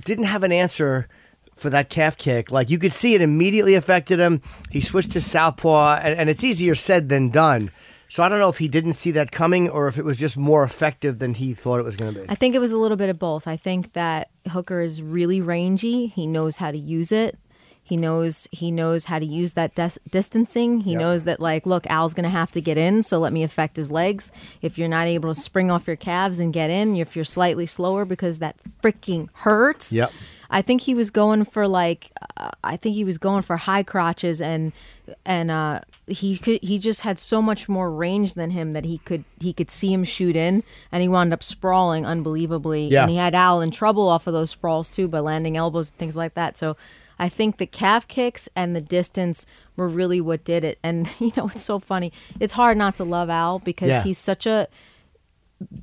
[0.05, 1.09] didn't have an answer
[1.55, 2.51] for that calf kick.
[2.51, 4.41] Like you could see it immediately affected him.
[4.71, 7.71] He switched to southpaw, and, and it's easier said than done.
[8.09, 10.37] So I don't know if he didn't see that coming or if it was just
[10.37, 12.27] more effective than he thought it was going to be.
[12.29, 13.49] I think it was a little bit of both.
[13.49, 16.07] I think that Hooker is really rangy.
[16.09, 17.39] He knows how to use it.
[17.87, 20.81] He knows he knows how to use that dis- distancing.
[20.81, 21.01] He Yep.
[21.01, 23.77] knows that like, look, Al's going to have to get in, so let me affect
[23.77, 24.33] his legs.
[24.63, 27.67] If you're not able to spring off your calves and get in, if you're slightly
[27.67, 29.93] slower because that freaking hurts.
[29.93, 30.13] Yep.
[30.55, 33.83] I think he was going for like uh, I think he was going for high
[33.83, 34.73] crotches and
[35.27, 38.99] and uh, he could he just had so much more range than him that he
[38.99, 40.63] could he could see him shoot in
[40.93, 43.03] and he wound up sprawling unbelievably Yeah.
[43.03, 45.99] and he had Al in trouble off of those sprawls too by landing elbows and
[45.99, 46.57] things like that.
[46.57, 46.77] So
[47.19, 50.79] I think the calf kicks and the distance were really what did it.
[50.83, 52.13] And you know, it's so funny.
[52.41, 54.03] It's hard not to love Al because Yeah.
[54.05, 54.69] he's such a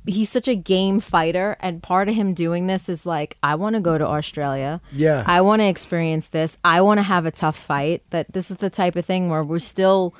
[0.06, 3.74] he's such a game fighter and part of him doing this is like I want
[3.76, 4.80] to go to Australia.
[4.92, 5.24] Yeah.
[5.26, 6.58] I want to experience this.
[6.64, 8.02] I want to have a tough fight.
[8.10, 10.14] That this is the type of thing where we still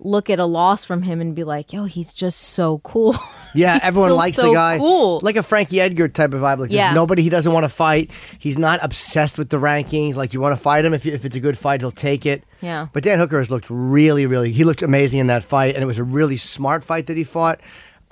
[0.00, 3.14] look at a loss from him and be like, "Yo, he's just so cool."
[3.56, 4.78] Yeah, everyone likes so the guy.
[4.78, 5.20] Cool.
[5.22, 6.58] Like a Frankie Edgar type of vibe.
[6.58, 6.86] Like Yeah.
[6.86, 8.10] there's nobody he doesn't want to fight.
[8.40, 10.16] He's not obsessed with the rankings.
[10.16, 12.26] Like you want to fight him if, you, if it's a good fight, he'll take
[12.26, 12.42] it.
[12.60, 12.88] Yeah.
[12.92, 14.50] But Dan Hooker has looked really, really.
[14.50, 17.22] He looked amazing in that fight, and it was a really smart fight that he
[17.22, 17.60] fought.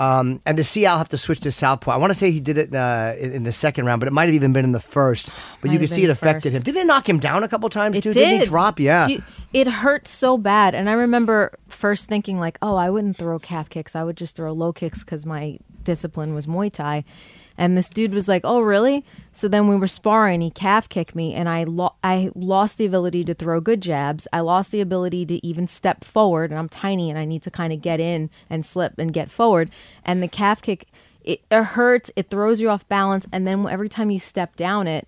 [0.03, 2.41] Um, and to see Al have to switch to southpaw, I want to say he
[2.41, 4.73] did it uh, in, in the second round, but it might have even been in
[4.73, 5.31] the first.
[5.61, 6.57] But Might you could see it affected first.
[6.57, 6.63] him.
[6.63, 8.13] Did they knock him down a couple times It too?
[8.13, 8.21] did.
[8.21, 8.81] Didn't he drop?
[8.81, 9.07] Yeah.
[9.09, 13.39] You- it hurt so bad, and I remember first thinking like, "Oh, I wouldn't throw
[13.39, 13.95] calf kicks.
[13.95, 17.05] I would just throw low kicks because my discipline was Muay Thai."
[17.59, 20.41] And this dude was like, "Oh, really?" So then we were sparring.
[20.41, 24.27] He calf kicked me, and I lo- I lost the ability to throw good jabs.
[24.33, 27.51] I lost the ability to even step forward, and I'm tiny, and I need to
[27.51, 29.71] kind of get in and slip and get forward.
[30.05, 30.87] And the calf kick,
[31.23, 32.11] it, it hurts.
[32.17, 35.07] It throws you off balance, and then every time you step down it,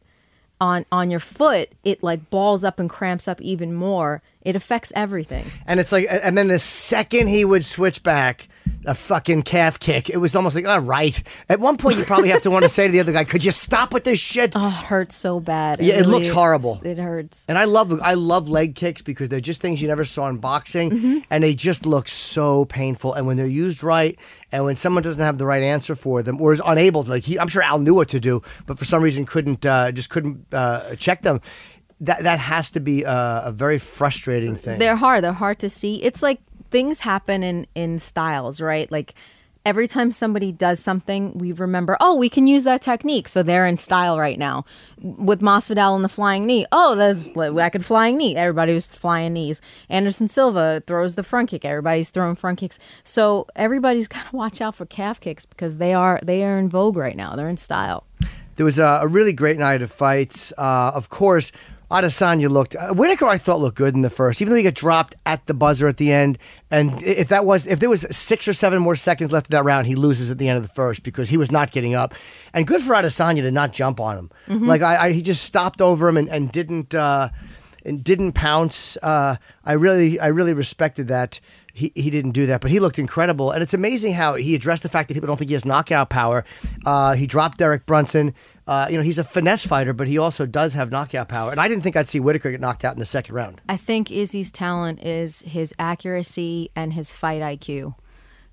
[0.61, 4.23] on on your foot, it like balls up and cramps up even more.
[4.43, 5.47] It affects everything.
[5.67, 8.49] And it's like, and then the second he would switch back,
[8.87, 11.23] a fucking calf kick, it was almost like, all right.
[11.49, 13.45] At one point, you probably have to want to say to the other guy, could
[13.45, 14.53] you stop with this shit?
[14.55, 15.81] Oh, it hurts so bad.
[15.81, 16.81] Yeah, it looks really- horrible.
[16.85, 17.45] It hurts.
[17.49, 20.39] And I love I love leg kicks because they're just things you never saw in
[20.39, 21.19] boxing, Mm-hmm.
[21.31, 23.15] and they just look so painful.
[23.15, 24.19] And when they're used right,
[24.53, 27.25] and when someone doesn't have the right answer for them or is unable to, like
[27.25, 30.11] he, I'm sure Al knew what to do, but for some reason couldn't, uh, just
[30.11, 31.41] couldn't uh, check them.
[32.01, 34.79] That that has to be a, a very frustrating thing.
[34.81, 35.23] They're hard.
[35.25, 36.03] They're hard to see.
[36.03, 36.41] It's like
[36.75, 38.91] things happen in in styles, right?
[38.91, 39.15] Like
[39.65, 43.29] every time somebody does something, we remember, oh, we can use that technique.
[43.29, 44.65] So they're in style right now.
[44.99, 48.35] With Masvidal and the flying knee, oh, that's I could flying knee.
[48.35, 49.63] Everybody was flying knees.
[49.89, 51.65] Anderson Silva throws the front kick.
[51.65, 52.81] Everybody's throwing front kicks.
[53.05, 56.69] So everybody's got to watch out for calf kicks because they are they are in
[56.69, 57.37] vogue right now.
[57.37, 58.05] They're in style.
[58.57, 60.53] There was a, a really great night of fights.
[60.59, 61.53] Uh, of course,
[61.91, 62.75] Adesanya looked.
[62.75, 65.47] Uh, Whittaker, I thought looked good in the first, even though he got dropped at
[65.47, 66.39] the buzzer at the end.
[66.71, 69.65] And if that was, if there was six or seven more seconds left of that
[69.65, 72.15] round, he loses at the end of the first because he was not getting up.
[72.53, 74.31] And good for Adesanya to not jump on him.
[74.67, 76.95] Like I, I, he just stopped over him and, and didn't.
[76.95, 77.29] Uh,
[77.87, 78.97] and didn't pounce.
[79.03, 81.39] Uh, I really, I really respected that.
[81.75, 83.51] He, he didn't do that, but he looked incredible.
[83.51, 86.09] And it's amazing how he addressed the fact that people don't think he has knockout
[86.09, 86.47] power.
[86.87, 88.33] Uh, he dropped Derek Brunson.
[88.67, 91.51] Uh, you know, he's a finesse fighter, but he also does have knockout power.
[91.51, 93.61] And I didn't think I'd see Whittaker get knocked out in the second round.
[93.69, 97.95] I think Izzy's talent is his accuracy and his fight IQ,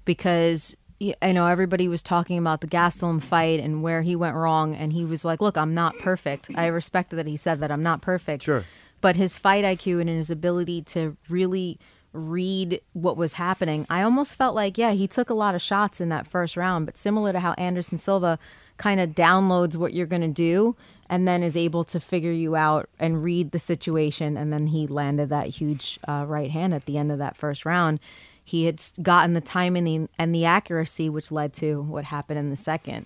[0.03, 0.75] because
[1.21, 4.91] I know everybody was talking about the Gastelum fight and where he went wrong, and
[4.93, 8.01] he was like, "Look, I'm not perfect." I respected that he said that I'm not
[8.01, 8.43] perfect.
[8.43, 8.65] Sure.
[8.99, 11.79] But his fight IQ and his ability to really
[12.13, 16.01] read what was happening, I almost felt like, yeah, he took a lot of shots
[16.01, 18.37] in that first round, but similar to how Anderson Silva
[18.81, 20.75] kind of downloads what you're going to do
[21.07, 24.37] and then is able to figure you out and read the situation.
[24.37, 27.63] And then he landed that huge uh, right hand at the end of that first
[27.63, 27.99] round.
[28.43, 32.39] He had gotten the timing and the, and the accuracy, which led to what happened
[32.39, 33.05] in the second.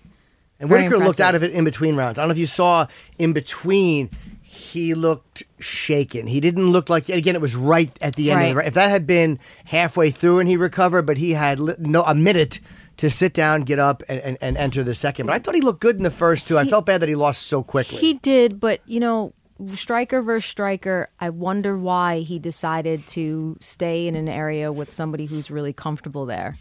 [0.58, 2.18] And Very Whittaker looked out of it in between rounds.
[2.18, 2.86] I don't know if you saw
[3.18, 4.08] in between.
[4.40, 6.26] He looked shaken.
[6.28, 7.34] He didn't look like again.
[7.34, 8.40] It was right at the end.
[8.42, 8.66] Of the, Right.
[8.68, 12.60] if that had been halfway through and he recovered, but he had no a minute
[12.96, 15.26] to sit down, get up, and, and, and enter the second.
[15.26, 16.58] But I thought he looked good in the first two.
[16.58, 17.98] I felt bad that he lost so quickly.
[17.98, 19.34] He did, but you know,
[19.74, 25.26] striker versus striker, I wonder why he decided to stay in an area with somebody
[25.26, 26.58] who's really comfortable there.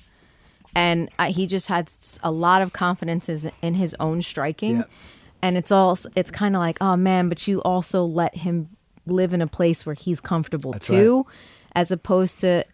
[0.76, 1.90] And I, he just had
[2.22, 3.30] a lot of confidence
[3.62, 4.78] in his own striking.
[4.78, 4.84] Yeah.
[5.42, 8.70] And it's all it's kind of like, oh man, but you also let him
[9.06, 11.26] live in a place where he's comfortable too,
[11.76, 12.66] as opposed to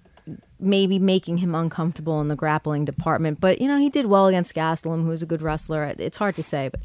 [0.62, 3.40] maybe making him uncomfortable in the grappling department.
[3.40, 5.94] But you know, he did well against Gastelum, who's a good wrestler.
[5.98, 6.80] It's hard to say, but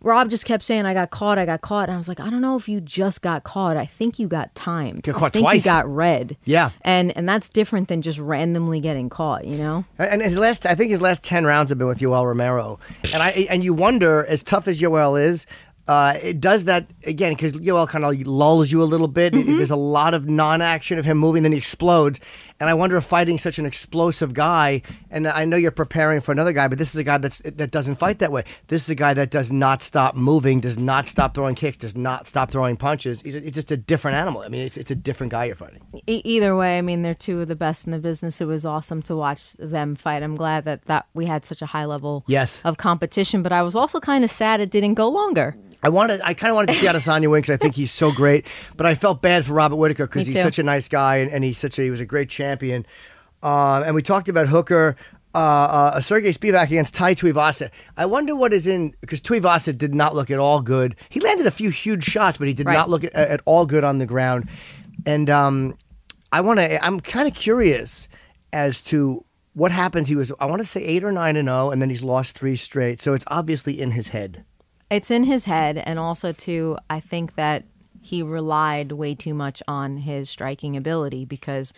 [0.00, 2.28] Rob just kept saying, "I got caught, I got caught," and I was like, "I
[2.28, 3.78] don't know if you just got caught.
[3.78, 5.02] I think you got timed.
[5.04, 5.64] Got I caught think twice.
[5.64, 6.36] you got red.
[6.44, 6.70] Yeah.
[6.82, 9.46] and and that's different than just randomly getting caught.
[9.46, 12.26] You know, And his last, I think his last ten rounds have been with Yoel
[12.26, 12.78] Romero,
[13.14, 15.46] and I and you wonder, as tough as Yoel is,
[15.88, 19.32] uh, it does that again because Yoel kind of lulls you a little bit.
[19.32, 22.20] There's a lot of non-action of him moving, then he explodes,
[22.60, 26.30] And I wonder if fighting such an explosive guy, and I know you're preparing for
[26.30, 28.44] another guy, but this is a guy that's that doesn't fight that way.
[28.68, 31.96] This is a guy that does not stop moving, does not stop throwing kicks, does
[31.96, 33.20] not stop throwing punches.
[33.22, 34.42] He's, a, he's just a different animal.
[34.42, 35.80] I mean, it's it's a different guy you're fighting.
[36.06, 38.40] E- either way, I mean, they're two of the best in the business.
[38.40, 40.22] It was awesome to watch them fight.
[40.22, 42.60] I'm glad that, that we had such a high level Yes.
[42.64, 45.56] of competition, but I was also kind of sad it didn't go longer.
[45.82, 48.10] I wanted, I kind of wanted to see Adesanya win because I think he's so
[48.10, 51.30] great, but I felt bad for Robert Whittaker because he's such a nice guy and,
[51.30, 52.43] and he's such a he was a great champion.
[53.42, 54.96] Um, and we talked about Hooker,
[55.34, 57.70] uh, uh, Sergey Spivak against Tai Tuivasa.
[57.96, 60.96] I wonder what is in because Tuivasa did not look at all good.
[61.10, 62.74] He landed a few huge shots, but he did Right.
[62.74, 64.48] not look at, at all good on the ground.
[65.04, 65.76] And um,
[66.32, 66.82] I want to.
[66.84, 68.08] I'm kind of curious
[68.52, 70.08] as to what happens.
[70.08, 72.38] He was I want to say eight or nine and zero, and then he's lost
[72.38, 73.00] three straight.
[73.02, 74.44] So it's obviously in his head.
[74.90, 77.64] It's in his head, and also too, I think that
[78.00, 81.74] he relied way too much on his striking ability because.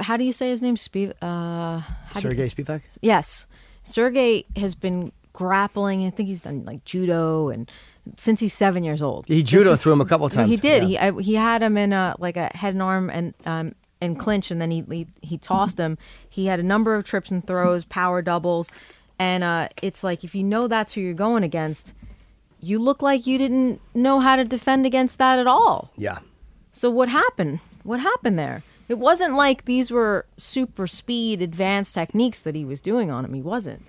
[0.00, 0.76] How do you say his name?
[0.76, 1.80] Spiv- uh,
[2.14, 2.82] do you- Sergey Spivak.
[3.02, 3.46] Yes,
[3.82, 6.06] Sergey has been grappling.
[6.06, 7.70] I think he's done like judo and
[8.16, 9.26] since he's seven years old.
[9.26, 10.82] He judo threw him a couple times, He did.
[10.88, 10.88] yeah.
[10.88, 14.18] He I, he had him in a like a head and arm and um and
[14.18, 15.98] clinch, and then he he, he tossed him.
[16.28, 18.70] He had a number of trips and throws, power doubles,
[19.18, 21.94] and uh, it's like if you know that's who you're going against,
[22.60, 25.90] you look like you didn't know how to defend against that at all.
[25.96, 26.18] Yeah.
[26.72, 27.60] So what happened?
[27.82, 28.62] What happened there?
[28.90, 33.32] It wasn't like these were super speed advanced techniques that he was doing on him.
[33.32, 33.86] He wasn't.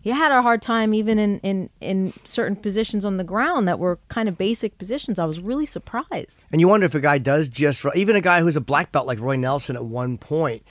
[0.00, 3.78] He had a hard time even in, in, in certain positions on the ground that
[3.78, 5.18] were kind of basic positions.
[5.18, 6.46] I was really surprised.
[6.50, 9.06] And you wonder if a guy does just, even a guy who's a black belt
[9.06, 10.62] like Roy Nelson at one point,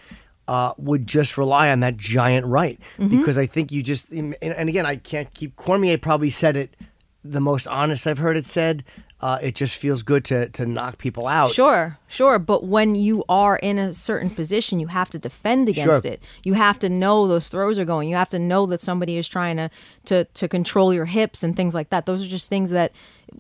[0.47, 2.79] uh, would just rely on that giant right.
[2.97, 3.15] Mm-hmm.
[3.15, 6.75] Because I think you just, and, and again, I can't keep, Cormier probably said it
[7.23, 8.83] the most honest I've heard it said.
[9.19, 11.49] Uh, it just feels good to, to knock people out.
[11.49, 12.38] Sure, sure.
[12.38, 16.13] But when you are in a certain position, you have to defend against Sure.
[16.13, 16.21] it.
[16.43, 18.10] You have to know those throws are going.
[18.10, 19.71] You have to know that somebody is trying to,
[20.06, 22.06] to, to control your hips and things like that.
[22.06, 22.91] Those are just things that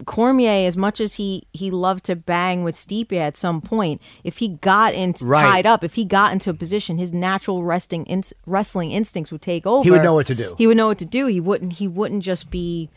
[0.05, 4.39] Cormier, as much as he, he loved to bang with Stipe at some point, if
[4.39, 5.41] he got into Right.
[5.43, 9.41] tied up, if he got into a position, his natural resting ins- wrestling instincts would
[9.43, 9.83] take over.
[9.83, 10.55] He would know what to do.
[10.57, 11.27] He would know what to do.
[11.27, 11.73] He wouldn't.
[11.73, 12.89] He wouldn't just be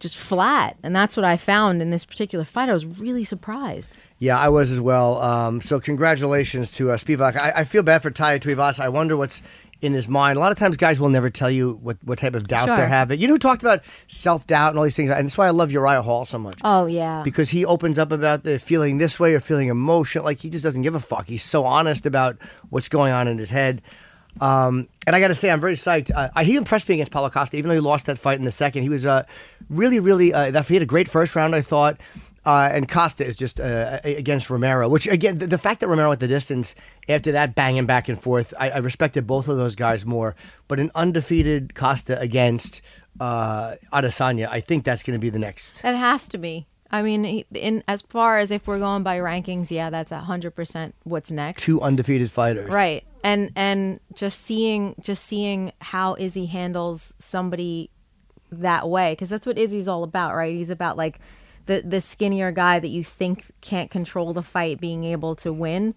[0.00, 0.76] just flat.
[0.82, 2.68] And that's what I found in this particular fight.
[2.68, 3.98] I was really surprised.
[4.18, 5.20] Yeah, I was as well.
[5.22, 7.36] Um, so congratulations to uh, Spivac.
[7.36, 8.80] I, I feel bad for Tai Tuivasa.
[8.80, 9.42] I wonder what's
[9.82, 10.36] in his mind.
[10.36, 12.76] A lot of times guys will never tell you what, what type of doubt Sure.
[12.76, 13.18] they're having.
[13.18, 15.08] You know who talked about self-doubt and all these things?
[15.08, 16.58] And that's why I love Uriah Hall so much.
[16.64, 17.22] Oh yeah.
[17.24, 20.24] because he opens up about the feeling this way or feeling emotional.
[20.24, 21.28] Like he just doesn't give a fuck.
[21.28, 22.36] He's so honest about
[22.68, 23.80] what's going on in his head.
[24.40, 26.10] Um, and I got to say, I'm very psyched.
[26.14, 28.50] Uh, he impressed me against Paulo Costa, even though he lost that fight in the
[28.50, 28.82] second.
[28.82, 29.24] He was uh,
[29.68, 30.32] really, really.
[30.32, 31.98] Uh, that he had a great first round, I thought.
[32.44, 36.08] Uh, and Costa is just uh, against Romero, which again, the, the fact that Romero
[36.08, 36.74] went the distance
[37.06, 40.34] after that banging back and forth, I, I respected both of those guys more.
[40.66, 42.80] But an undefeated Costa against
[43.20, 45.82] uh, Adesanya, I think that's going to be the next.
[45.82, 46.66] That has to be.
[46.92, 50.94] I mean, in as far as if we're going by rankings, yeah, that's hundred percent
[51.04, 51.62] what's next.
[51.62, 52.72] Two undefeated fighters.
[52.72, 53.04] Right.
[53.22, 57.90] And and just seeing just seeing how Izzy handles somebody
[58.50, 60.52] that way because that's what Izzy's all about, right?
[60.52, 61.20] He's about like
[61.66, 65.94] the the skinnier guy that you think can't control the fight being able to win.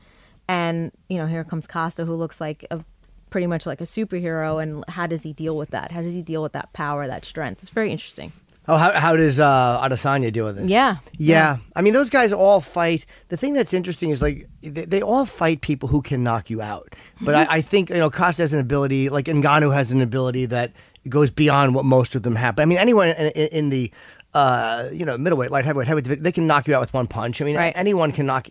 [0.48, 2.84] And, you know, here comes Costa who looks like a
[3.30, 5.92] pretty much like a superhero and how does he deal with that?
[5.92, 7.62] How does he deal with that power, that strength?
[7.62, 8.34] It's very interesting.
[8.67, 10.69] Oh, how, how does uh, Adesanya deal with it?
[10.69, 10.97] Yeah.
[11.17, 11.58] Yeah.
[11.76, 13.06] I mean, those guys all fight.
[13.28, 16.62] The thing that's interesting is like they, they all fight people who can knock you
[16.62, 16.95] out.
[17.21, 20.45] But I, I think you know Costa has an ability, like Ngannou has an ability
[20.47, 20.71] that
[21.10, 22.56] goes beyond what most of them have.
[22.56, 23.91] But I mean, anyone in, in, in the
[24.34, 27.41] uh, you know middleweight, light heavyweight, heavyweight, they can knock you out with one punch.
[27.41, 27.73] I mean, Right.
[27.76, 28.47] anyone can knock.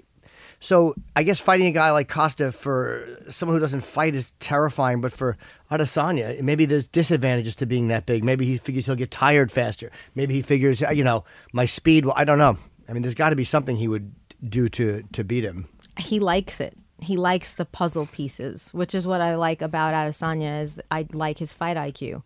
[0.62, 5.00] So I guess fighting a guy like Costa for someone who doesn't fight is terrifying,
[5.00, 5.36] but for
[5.72, 8.22] Adesanya, maybe there's disadvantages to being that big.
[8.22, 9.90] Maybe he figures he'll get tired faster.
[10.14, 12.04] Maybe he figures, uh, you know, my speed.
[12.04, 12.58] Well, I don't know.
[12.88, 14.14] I mean, there's got to be something he would
[14.48, 15.66] do to to beat him.
[15.98, 16.78] he likes it.
[17.00, 20.62] He likes the puzzle pieces, which is what I like about Adesanya.
[20.62, 22.22] Is I like his fight IQ.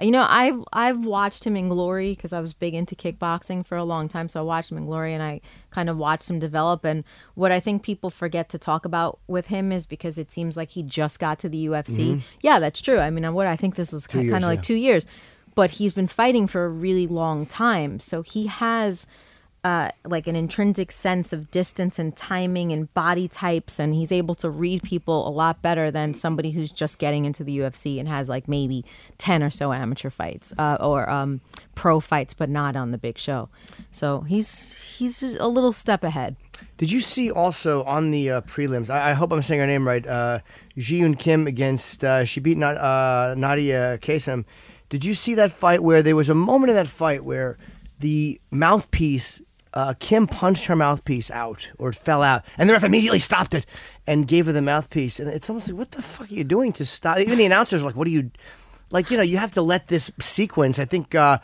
[0.00, 3.76] You know, I've I've watched him in Glory because I was big into kickboxing for
[3.76, 4.28] a long time.
[4.28, 6.84] So I watched him in Glory, and I kind of watched him develop.
[6.84, 7.04] And
[7.34, 10.70] what I think people forget to talk about with him is because it seems like
[10.70, 11.98] he just got to the UFC.
[11.98, 12.20] Mm-hmm.
[12.40, 12.98] Yeah, that's true.
[12.98, 14.62] I mean, what I think this is kind of like yeah.
[14.62, 15.06] two years,
[15.54, 19.06] but he's been fighting for a really long time, so he has
[19.64, 24.34] uh, like an intrinsic sense of distance and timing and body types, and he's able
[24.34, 28.06] to read people a lot better than somebody who's just getting into the UFC and
[28.06, 28.84] has like maybe
[29.16, 31.40] ten or so amateur fights uh, or um,
[31.74, 33.48] pro fights, but not on the big show.
[33.90, 36.36] So he's he's a little step ahead.
[36.76, 38.90] Did you see also on the uh, prelims?
[38.90, 40.06] I, I hope I'm saying her name right.
[40.06, 40.40] Uh,
[40.76, 44.44] Ji Yeon Kim against uh, she beat Nad- uh, Nadia Kassem.
[44.90, 47.56] Did you see that fight where there was a moment in that fight where
[48.00, 49.40] the mouthpiece
[49.74, 53.54] uh, Kim punched her mouthpiece out or it fell out, and the ref immediately stopped
[53.54, 53.66] it
[54.06, 55.18] and gave her the mouthpiece.
[55.18, 57.18] And it's almost like, what the fuck are you doing to stop?
[57.18, 58.30] Even the announcers are like, what are you,
[58.90, 60.78] like, you know, you have to let this sequence.
[60.78, 61.38] I think uh,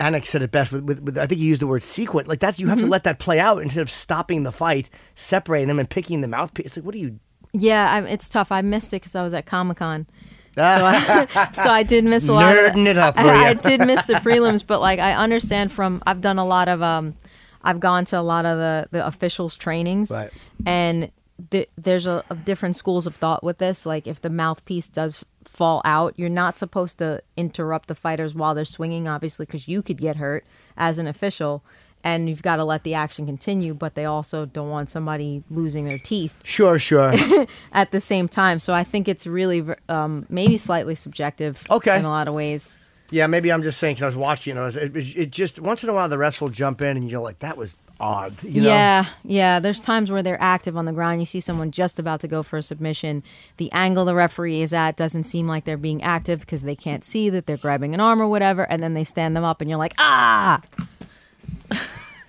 [0.00, 2.26] Anik said it best with, with, with, I think he used the word sequence.
[2.26, 5.68] Like that's you have to let that play out instead of stopping the fight, separating
[5.68, 6.66] them, and picking the mouthpiece.
[6.66, 7.20] It's like, what are you?
[7.52, 8.50] Yeah, I, it's tough.
[8.50, 10.06] I missed it because I was at Comic Con.
[10.56, 12.54] So I, so I did miss a lot.
[12.54, 13.50] Nerding of, it up, I.
[13.50, 16.82] I did miss the prelims, but like I understand from I've done a lot of
[16.82, 17.14] um,
[17.62, 20.30] I've gone to a lot of the the officials trainings, Right.
[20.66, 21.10] and
[21.50, 23.84] th- there's a, of different schools of thought with this.
[23.86, 28.54] Like if the mouthpiece does fall out, you're not supposed to interrupt the fighters while
[28.54, 30.44] they're swinging, obviously, because you could get hurt
[30.76, 31.62] as an official.
[32.02, 35.84] And you've got to let the action continue, but they also don't want somebody losing
[35.84, 37.12] their teeth Sure, sure.
[37.74, 38.58] at the same time.
[38.58, 41.66] So I think it's really um, maybe slightly subjective.
[41.70, 41.98] Okay.
[41.98, 42.78] In a lot of ways.
[43.10, 44.54] Yeah, maybe I'm just saying because I was watching.
[44.54, 46.96] You know, it, it, it just once in a while the refs will jump in
[46.96, 48.42] and you're like, that was odd.
[48.42, 48.68] You know?
[48.68, 49.60] Yeah, yeah.
[49.60, 51.20] There's times where they're active on the ground.
[51.20, 53.22] You see someone just about to go for a submission.
[53.58, 57.04] The angle the referee is at doesn't seem like they're being active because they can't
[57.04, 59.68] see that they're grabbing an arm or whatever, and then they stand them up, and
[59.68, 60.62] you're like, ah.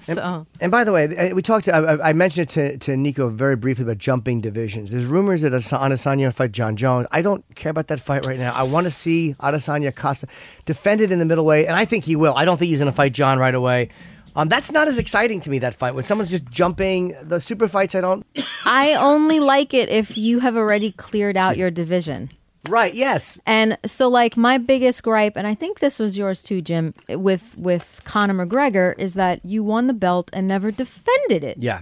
[0.01, 1.67] So And by the way, uh, we talked.
[1.69, 4.91] I, I- mentioned it to, to Niko very briefly about jumping divisions.
[4.91, 7.07] There's rumors that Adesanya will fight Jon Jones.
[7.11, 8.53] I don't care about that fight right now.
[8.53, 10.27] I want to see Adesanya Costa
[10.65, 12.33] defended in the middleweight, and I think he will.
[12.35, 13.89] I don't think he's going to fight Jon right away.
[14.35, 15.59] Um, that's not as exciting to me.
[15.59, 17.95] That fight when someone's just jumping the super fights.
[17.95, 18.25] I don't.
[18.65, 22.31] I only like it if you have already cleared out your division.
[22.69, 22.93] Right?
[22.93, 23.39] Yes.
[23.45, 27.57] And so like my biggest gripe, and I think this was yours too, Jim, with
[27.57, 31.57] with Conor McGregor, is that you won the belt and never defended it.
[31.59, 31.81] Yeah.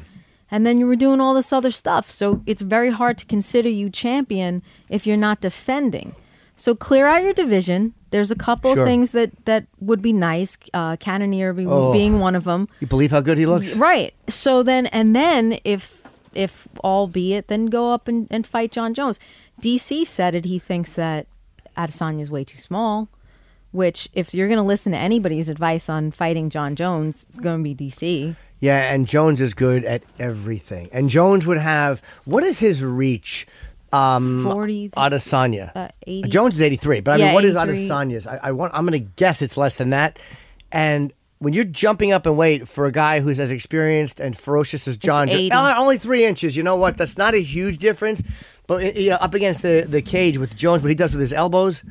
[0.51, 2.09] And then you were doing all this other stuff.
[2.09, 6.15] So it's very hard to consider you champion if you're not defending.
[6.55, 7.93] So clear out your division.
[8.09, 8.85] There's a couple Sure.
[8.85, 10.57] things that that would be nice.
[10.73, 11.93] Uh, Cannonier be, Oh.
[11.93, 12.67] being one of them.
[12.79, 13.75] You believe how good he looks?
[13.75, 14.13] Right.
[14.29, 16.03] So then, and then if
[16.33, 19.19] if all be it, then go up and, and fight Jon Jones.
[19.61, 20.45] DC said it.
[20.45, 21.27] He thinks that
[21.77, 23.09] Adesanya is way too small.
[23.71, 27.63] Which, if you're going to listen to anybody's advice on fighting Jon Jones, it's going
[27.63, 28.35] to be DC.
[28.59, 30.89] Yeah, and Jones is good at everything.
[30.91, 33.45] And Jones would have what is his reach?
[33.93, 35.71] Um, 40 Adesanya.
[35.75, 36.29] uh, 80.
[36.29, 37.87] Jones is 83, but I Yeah, mean, what is 83.
[37.87, 38.27] Adesanya's?
[38.27, 38.73] I, I want.
[38.73, 40.17] I'm going to guess it's less than that.
[40.71, 44.87] And when you're jumping up in weight for a guy who's as experienced and ferocious
[44.87, 45.51] as Jon, Jo- 80.
[45.53, 46.55] Only three inches.
[46.55, 46.97] You know what?
[46.97, 48.21] That's not a huge difference.
[48.67, 51.33] But you know, up against the, the cage with Jones, what he does with his
[51.33, 51.83] elbows,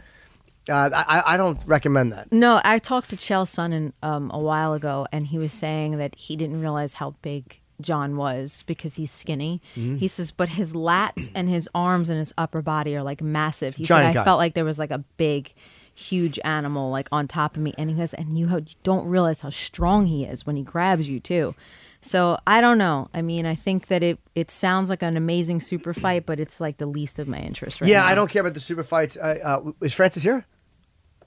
[0.69, 2.31] uh, I, I don't recommend that.
[2.31, 6.15] No, I talked to Chael Sonnen um, a while ago, and he was saying that
[6.15, 9.63] he didn't realize how big Jon was because he's skinny.
[9.77, 9.97] Mm-hmm.
[9.97, 13.77] He says, but his lats and his arms and his upper body are like massive.
[13.77, 14.25] He Giant said, I guy.
[14.25, 15.55] felt like there was like a big,
[15.99, 19.51] huge animal like on top of me, and he says, and you don't realize how
[19.51, 21.55] strong he is when he grabs you too.
[22.01, 23.09] So I don't know.
[23.13, 26.61] I mean, I think that it it sounds like an amazing super fight, but it's
[26.61, 28.07] like the least of my interest right yeah, now.
[28.07, 29.17] I don't care about the super fights.
[29.17, 30.47] Uh, uh, is Francis here?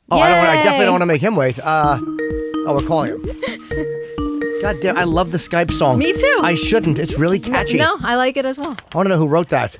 [0.09, 0.37] Oh, I don't.
[0.37, 1.59] Wanna, I definitely don't want to make him wait.
[1.59, 3.21] Uh, oh, we're calling him.
[4.61, 4.97] God damn!
[4.97, 5.97] I love the Skype song.
[5.97, 6.39] Me too.
[6.41, 6.99] I shouldn't.
[6.99, 7.77] It's really catchy.
[7.77, 8.77] No, I like it as well.
[8.93, 9.77] I want to know who wrote that.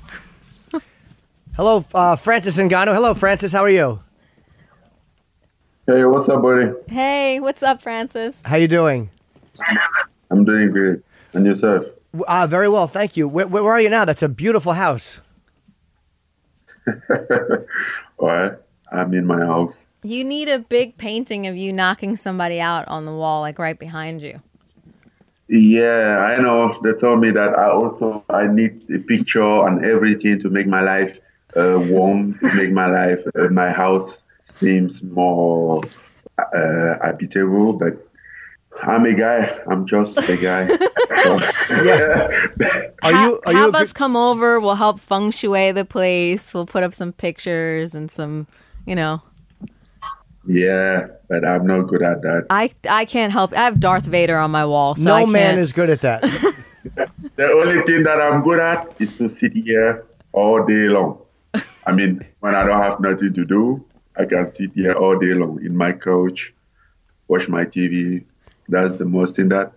[1.56, 2.92] Hello, uh, Francis Ngannou.
[2.92, 3.52] Hello, Francis.
[3.52, 4.01] How are you?
[5.84, 6.72] Hey, what's up, buddy?
[6.86, 8.40] Hey, what's up, Francis?
[8.44, 9.10] How you doing?
[10.30, 11.00] I'm doing great.
[11.34, 11.86] And yourself?
[12.28, 13.26] Uh, very well, thank you.
[13.26, 14.04] Where, where are you now?
[14.04, 15.20] That's a beautiful house.
[18.18, 18.52] All right.
[18.92, 19.86] I'm in my house.
[20.04, 23.78] You need a big painting of you knocking somebody out on the wall, like right
[23.78, 24.40] behind you.
[25.48, 26.78] Yeah, I know.
[26.84, 30.80] They told me that I also I need a picture and everything to make my
[30.80, 31.18] life
[31.56, 35.82] uh, warm, to make my life, uh, my house seems more
[36.38, 37.74] uh, habitable.
[37.74, 37.94] But
[38.82, 39.58] I'm a guy.
[39.70, 40.68] I'm just a guy.
[41.70, 42.28] Yeah.
[43.02, 43.40] Are you?
[43.46, 43.58] Are you?
[43.58, 44.58] have a good- us come over.
[44.60, 46.52] We'll help feng shui the place.
[46.52, 48.46] We'll put up some pictures and some,
[48.86, 49.22] you know.
[50.44, 52.46] yeah, but I'm not good at that.
[52.50, 53.52] I I can't help.
[53.52, 56.22] I have Darth Vader on my wall, so no I man is good at that.
[57.36, 61.18] The only thing that I'm good at is to sit here all day long.
[61.86, 63.84] I mean, when I don't have nothing to do,
[64.16, 66.54] I can sit here all day long in my couch,
[67.28, 68.24] watch my TV.
[68.68, 69.72] That's the most thing that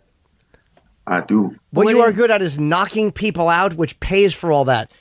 [1.08, 1.56] I do.
[1.72, 4.92] What you are good at is knocking people out, which pays for all that.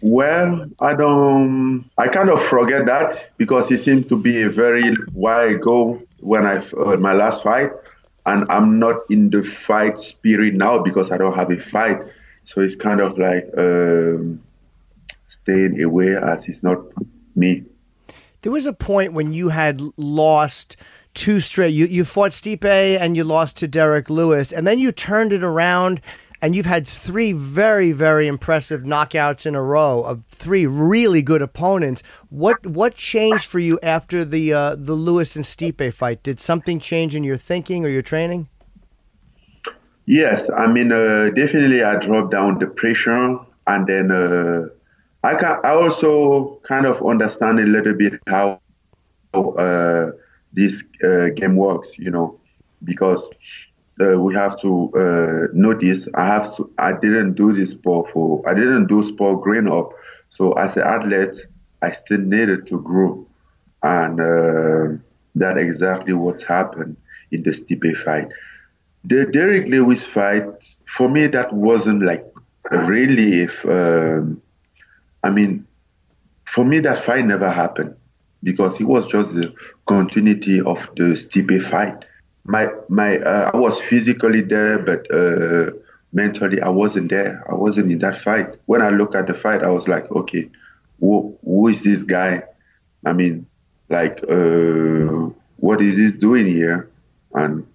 [0.00, 1.90] Well, I don't.
[1.98, 6.46] I kind of forget that because it seemed to be a very while ago when
[6.46, 7.72] I uh, my last fight,
[8.24, 12.00] and I'm not in the fight spirit now because I don't have a fight.
[12.44, 14.40] So it's kind of like um,
[15.26, 16.78] staying away as it's not
[17.34, 17.64] me.
[18.48, 20.78] There was a point when you had lost
[21.12, 21.74] two straight.
[21.74, 25.42] You you fought Stipe and you lost to Derrick Lewis, and then you turned it
[25.42, 26.00] around
[26.40, 31.42] and you've had three very very impressive knockouts in a row of three really good
[31.42, 32.02] opponents.
[32.30, 36.22] What what changed for you after the uh, the Lewis and Stipe fight?
[36.22, 38.48] Did something change in your thinking or your training?
[40.06, 44.68] Yes, I mean uh, definitely I dropped down the pressure, and then uh,
[45.22, 48.60] I can I also kind of understand a little bit how
[49.34, 50.10] uh,
[50.52, 52.38] this uh, game works, you know,
[52.84, 53.28] because
[54.00, 56.08] uh, we have to uh, notice.
[56.14, 56.72] I have to.
[56.78, 58.48] I didn't do this sport for.
[58.48, 59.92] I didn't do sport growing up.
[60.28, 61.46] So as an athlete,
[61.82, 63.26] I still needed to grow,
[63.82, 64.98] and uh,
[65.34, 66.96] that exactly what happened
[67.32, 68.28] in the Stipe fight.
[69.04, 72.24] The Derrick Lewis fight, for me, that wasn't like
[72.70, 73.42] really.
[73.42, 74.40] If um,
[75.22, 75.66] I mean,
[76.44, 77.94] for me, that fight never happened
[78.42, 79.52] because it was just the
[79.86, 82.04] continuity of the Stipe fight
[82.48, 85.70] my my uh, I was physically there, but uh,
[86.12, 87.44] mentally I wasn't there.
[87.48, 88.56] I wasn't in that fight.
[88.64, 90.50] When I look at the fight, I was like, okay,
[90.98, 92.42] who who is this guy?
[93.04, 93.46] I mean,
[93.90, 96.90] like, uh, what is he doing here?
[97.34, 97.66] And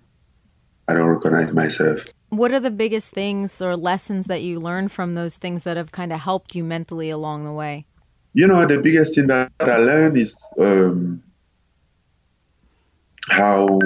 [0.87, 1.99] I don't recognize myself.
[2.37, 5.91] What are the biggest things or lessons that you learned from those things that have
[5.91, 7.85] kind of helped you mentally along the way?
[8.33, 11.21] You know, the biggest thing that I learned is um,
[13.29, 13.79] how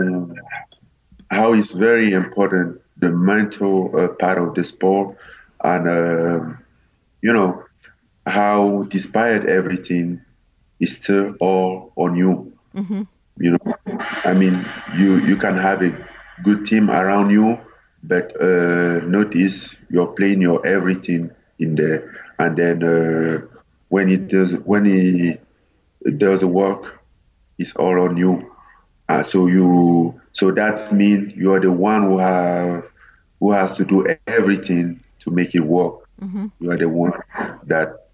[1.29, 5.17] how it's very important the mental uh, part of the sport
[5.63, 6.55] and uh,
[7.21, 7.63] you know
[8.25, 10.21] how despite everything
[10.79, 13.03] it's still all on you mm-hmm.
[13.37, 14.65] you know i mean
[14.97, 16.07] you you can have a
[16.43, 17.59] good team around you
[18.03, 21.29] but uh, notice you're playing your everything
[21.59, 23.39] in there and then uh,
[23.89, 25.41] when it does when it,
[26.01, 27.01] it does work
[27.57, 28.51] it's all on you
[29.09, 32.83] uh, so you so that means you are the one who have
[33.39, 36.07] who has to do everything to make it work.
[36.21, 36.47] Mm-hmm.
[36.59, 37.13] You are the one
[37.63, 38.07] that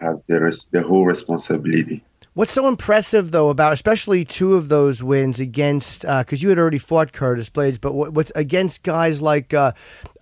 [0.00, 2.02] has the res- the whole responsibility.
[2.32, 6.60] What's so impressive, though, about especially two of those wins against, because uh, you had
[6.60, 9.72] already fought Curtis Blaydes, but what, what's against guys like uh,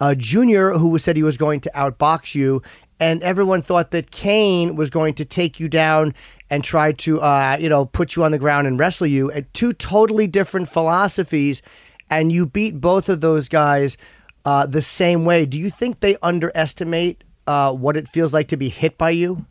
[0.00, 2.62] uh, Junior, who said he was going to outbox you,
[2.98, 6.14] and everyone thought that Cain was going to take you down
[6.48, 9.52] and try to, uh, you know, put you on the ground and wrestle you at
[9.52, 11.60] two totally different philosophies,
[12.08, 13.98] and you beat both of those guys
[14.46, 15.44] uh, the same way.
[15.44, 19.44] Do you think they underestimate uh, what it feels like to be hit by you?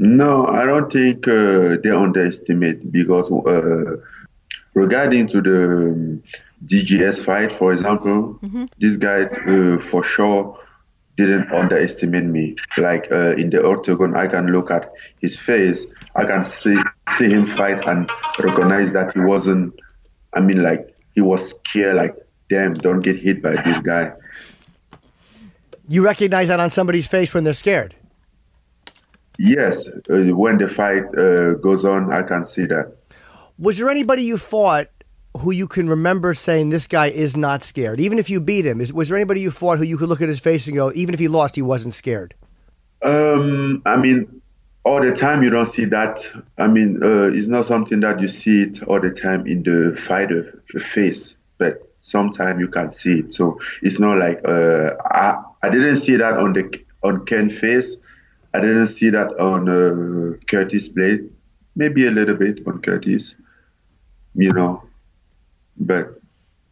[0.00, 3.98] No, I don't think uh, they underestimate because uh,
[4.72, 6.22] regarding to the um,
[6.64, 8.64] JDS fight, for example, mm-hmm.
[8.78, 10.58] this guy uh, for sure
[11.18, 12.56] didn't underestimate me.
[12.78, 14.90] Like uh, in the octagon, I can look at
[15.20, 15.84] his face.
[16.16, 16.80] I can see
[17.18, 19.78] see him fight and recognize that he wasn't.
[20.32, 21.96] I mean, like he was scared.
[21.96, 22.16] Like,
[22.48, 24.14] damn, don't get hit by this guy.
[25.88, 27.96] You recognize that on somebody's face when they're scared.
[29.42, 32.92] Yes, uh, when the fight uh, goes on, I can see that.
[33.58, 34.88] Was there anybody you fought
[35.38, 38.82] who you can remember saying this guy is not scared, even if you beat him?
[38.82, 40.92] Is, was there anybody you fought who you could look at his face and go,
[40.94, 42.34] even if he lost, he wasn't scared?
[43.00, 44.42] Um, I mean,
[44.84, 46.22] all the time you don't see that.
[46.58, 49.98] I mean, uh, it's not something that you see it all the time in the
[49.98, 53.32] fighter face, but sometimes you can see it.
[53.32, 57.96] So it's not like uh, I I didn't see that on the on Cain face.
[58.52, 61.30] I didn't see that on uh, Curtis Blade.
[61.76, 63.36] Maybe a little bit on Curtis.
[64.34, 64.82] You know,
[65.76, 66.20] but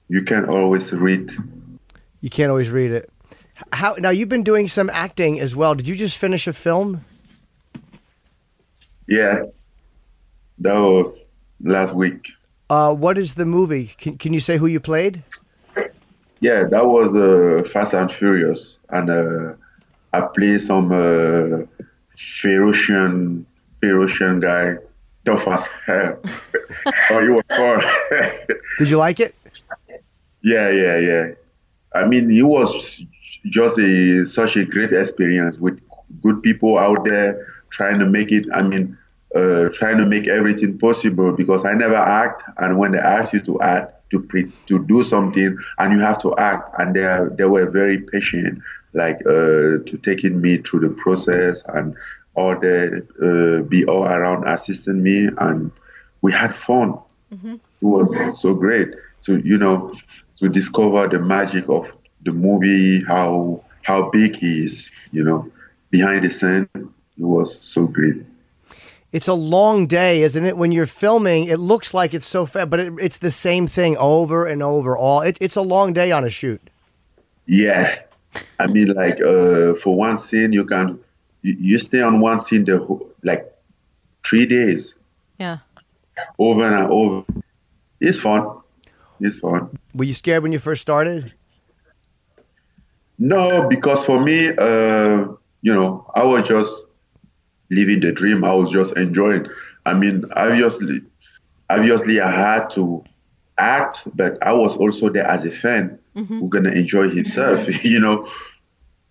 [0.09, 1.33] you can't always read.
[2.21, 3.11] You can't always read it.
[3.73, 4.11] How now?
[4.11, 5.75] You've been doing some acting as well.
[5.75, 7.05] Did you just finish a film?
[9.07, 9.45] Yeah,
[10.59, 11.19] that was
[11.61, 12.29] last week.
[12.71, 13.95] Uh, what is the movie?
[13.99, 15.23] Can Can you say who you played?
[16.41, 19.55] Yeah, that was uh, Fast and Furious, and uh,
[20.13, 21.65] I played some uh,
[22.17, 23.45] Ferocian
[23.83, 24.77] Ferocian guy
[25.25, 26.19] tough as hell.
[27.11, 27.83] oh, you were fun.
[28.79, 29.35] Did you like it?
[30.43, 31.27] Yeah, yeah, yeah.
[31.95, 33.03] I mean, it was
[33.47, 35.81] just a such a great experience with
[36.23, 38.47] good people out there trying to make it.
[38.53, 38.97] I mean,
[39.35, 43.41] uh, trying to make everything possible because I never act, and when they ask you
[43.41, 47.45] to act, to pre- to do something and you have to act and they they
[47.45, 48.63] were very patient
[48.95, 51.95] like uh, to taking me through the process and
[52.35, 55.71] all the uh, be all around assisting me and
[56.23, 56.99] we had fun
[57.53, 58.89] it was so great
[59.21, 59.93] to you know
[60.37, 61.91] to discover the magic of
[62.25, 65.51] the movie how how big he is you know
[65.91, 66.85] behind the scene it
[67.17, 68.17] was so great
[69.11, 70.59] It's a long day, isn't it?
[70.59, 73.97] When you're filming, it looks like it's so fast, but it, it's the same thing
[73.97, 74.99] over and over.
[74.99, 76.61] All it, it's a long day on a shoot.
[77.47, 78.01] Yeah,
[78.59, 80.99] I mean, like uh, for one scene, you can
[81.43, 83.51] you, you stay on one scene the whole, like
[84.25, 84.97] three days
[85.39, 85.59] Yeah.
[86.39, 87.25] over and over.
[88.01, 88.61] It's fun.
[89.21, 89.79] It's fun.
[89.95, 91.33] Were you scared when you first started?
[93.19, 95.27] No, because for me, uh,
[95.63, 96.73] you know, I was just
[97.71, 98.45] living the dream.
[98.45, 99.47] I was just enjoying.
[99.87, 101.01] I mean, obviously,
[101.69, 103.05] obviously, I had to
[103.59, 108.29] act, but I was also there as a fan who gonna enjoy himself, you know.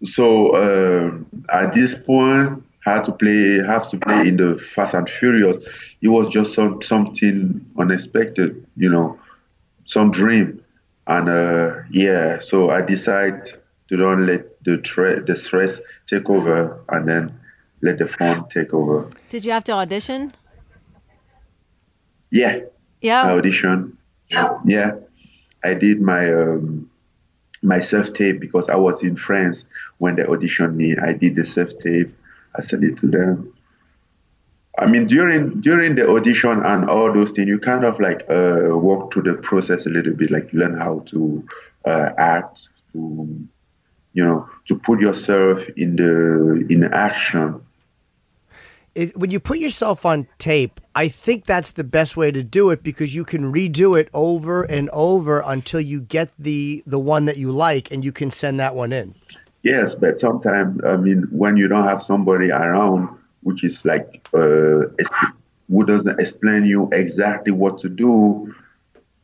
[0.04, 1.12] So uh,
[1.52, 5.58] at this point, had to play, have to play in the Fast and Furious.
[6.02, 9.20] It was just some, something unexpected, you know,
[9.86, 10.64] some dream,
[11.08, 12.40] and uh, yeah.
[12.40, 13.46] So I decided
[13.90, 17.40] to don't let the tre- the stress take over, and then
[17.82, 19.10] let the fun take over.
[19.30, 20.34] Did you have to audition?
[22.32, 22.64] Yeah, I
[23.02, 23.32] Yeah.
[23.32, 23.98] audition.
[24.66, 24.92] Yeah,
[25.64, 26.90] I did my um,
[27.68, 29.66] my self tape because I was in France
[29.98, 30.96] when they auditioned me.
[30.98, 32.16] I did the self tape.
[32.56, 33.54] I sent it to them.
[34.80, 38.70] I mean, during during the audition and all those things, you kind of like uh,
[38.72, 41.46] walk through the process a little bit, like learn how to
[41.86, 43.48] uh, act, to
[44.14, 47.62] you know, to put yourself in the in action.
[48.98, 52.72] It, when you put yourself on tape, I think that's the best way to do
[52.72, 57.26] it because you can redo it over and over until you get the the one
[57.26, 59.14] that you like, and you can send that one in.
[59.62, 64.86] Yes, but sometimes I mean, when you don't have somebody around, which is like uh,
[65.70, 68.56] who doesn't explain you exactly what to do,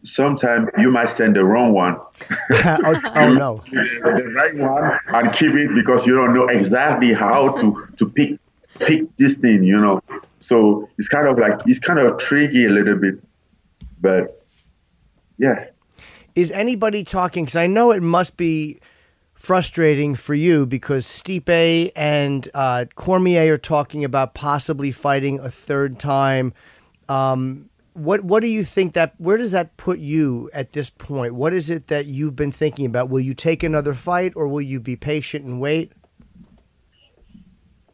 [0.03, 1.95] sometimes you might send the wrong one,
[2.51, 3.63] oh, oh no!
[3.71, 8.37] the right one, and keep it because you don't know exactly how to to pick
[8.85, 10.01] pick this thing, you know.
[10.39, 13.15] So it's kind of like it's kind of tricky a little bit,
[14.01, 14.45] but
[15.37, 15.65] yeah.
[16.35, 17.45] Is anybody talking?
[17.45, 18.79] Because I know it must be
[19.33, 25.99] frustrating for you because Stipe and uh, Cormier are talking about possibly fighting a third
[25.99, 26.53] time.
[27.09, 29.13] Um, what what do you think that?
[29.17, 31.35] Where does that put you at this point?
[31.35, 33.09] What is it that you've been thinking about?
[33.09, 35.91] Will you take another fight, or will you be patient and wait?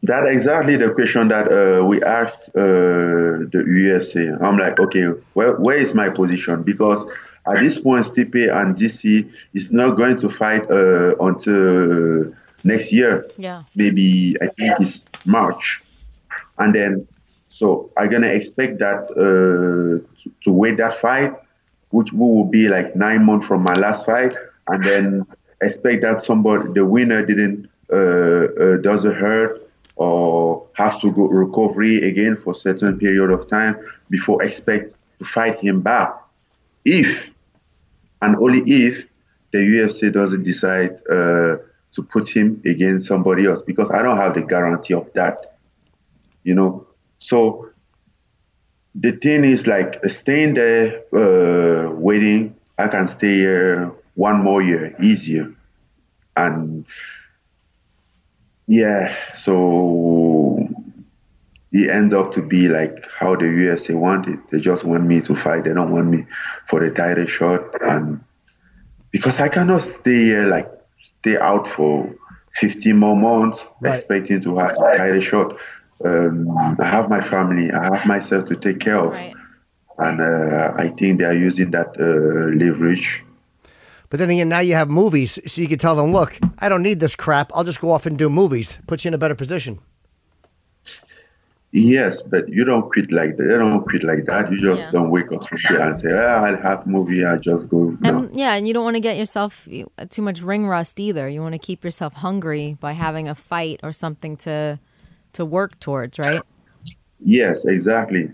[0.02, 4.42] That exactly the question that uh, we asked uh, the UFC.
[4.42, 6.62] I'm like, okay, where, where is my position?
[6.62, 7.04] Because
[7.46, 12.32] at this point, Stipe and DC is not going to fight uh, until
[12.64, 13.26] next year.
[13.36, 13.64] Yeah.
[13.74, 15.82] Maybe I think it's March,
[16.58, 17.06] and then
[17.48, 21.34] so I'm gonna expect that uh, to, to wait that fight,
[21.90, 24.32] which will be like nine months from my last fight,
[24.68, 25.26] and then
[25.60, 29.69] expect that somebody the winner didn't uh, uh, doesn't hurt
[30.00, 33.76] or has to go recovery again for a certain period of time
[34.08, 36.14] before expect to fight him back.
[36.86, 37.30] If
[38.22, 39.06] and only if
[39.52, 41.58] the UFC doesn't decide uh,
[41.90, 45.58] to put him against somebody else, because I don't have the guarantee of that.
[46.44, 46.86] You know,
[47.18, 47.68] so
[48.94, 52.56] the thing is like staying there, uh, waiting.
[52.78, 55.52] I can stay here one more year easier,
[56.38, 56.86] and
[58.70, 60.68] yeah, so
[61.72, 64.38] it ends up to be like how the USA wanted.
[64.50, 65.64] They just want me to fight.
[65.64, 66.26] They don't want me
[66.68, 68.20] for the title shot, and
[69.10, 72.14] because I cannot stay here like stay out for
[72.56, 73.90] 15 more months Right.
[73.94, 75.58] expecting to have a title shot.
[76.04, 77.70] Um, I have my family.
[77.72, 79.34] I have myself to take care of, Right.
[79.98, 83.24] and uh, I think they are using that uh, leverage.
[84.10, 86.82] But then again, now you have movies, so you can tell them, "Look, I don't
[86.82, 87.50] need this crap.
[87.54, 88.78] I'll just go off and do movies.
[88.86, 89.78] Put you in a better position."
[91.72, 93.44] Yes, but you don't quit like that.
[93.44, 94.50] You don't quit like that.
[94.50, 94.90] You just Yeah.
[94.90, 97.96] don't wake up someday and say, ah, "I'll have movie." I just go.
[98.00, 98.08] No.
[98.24, 99.68] And yeah, and you don't want to get yourself
[100.08, 101.28] too much ring rust either.
[101.28, 104.80] You want to keep yourself hungry by having a fight or something to
[105.34, 106.42] to work towards, right?
[107.20, 108.32] Yes, exactly.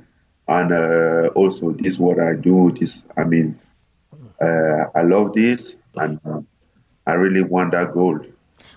[0.48, 2.72] And uh, also, this is what I do.
[2.72, 3.58] This, I mean,
[4.40, 6.40] uh, I love this, and uh,
[7.06, 8.26] I really want that gold.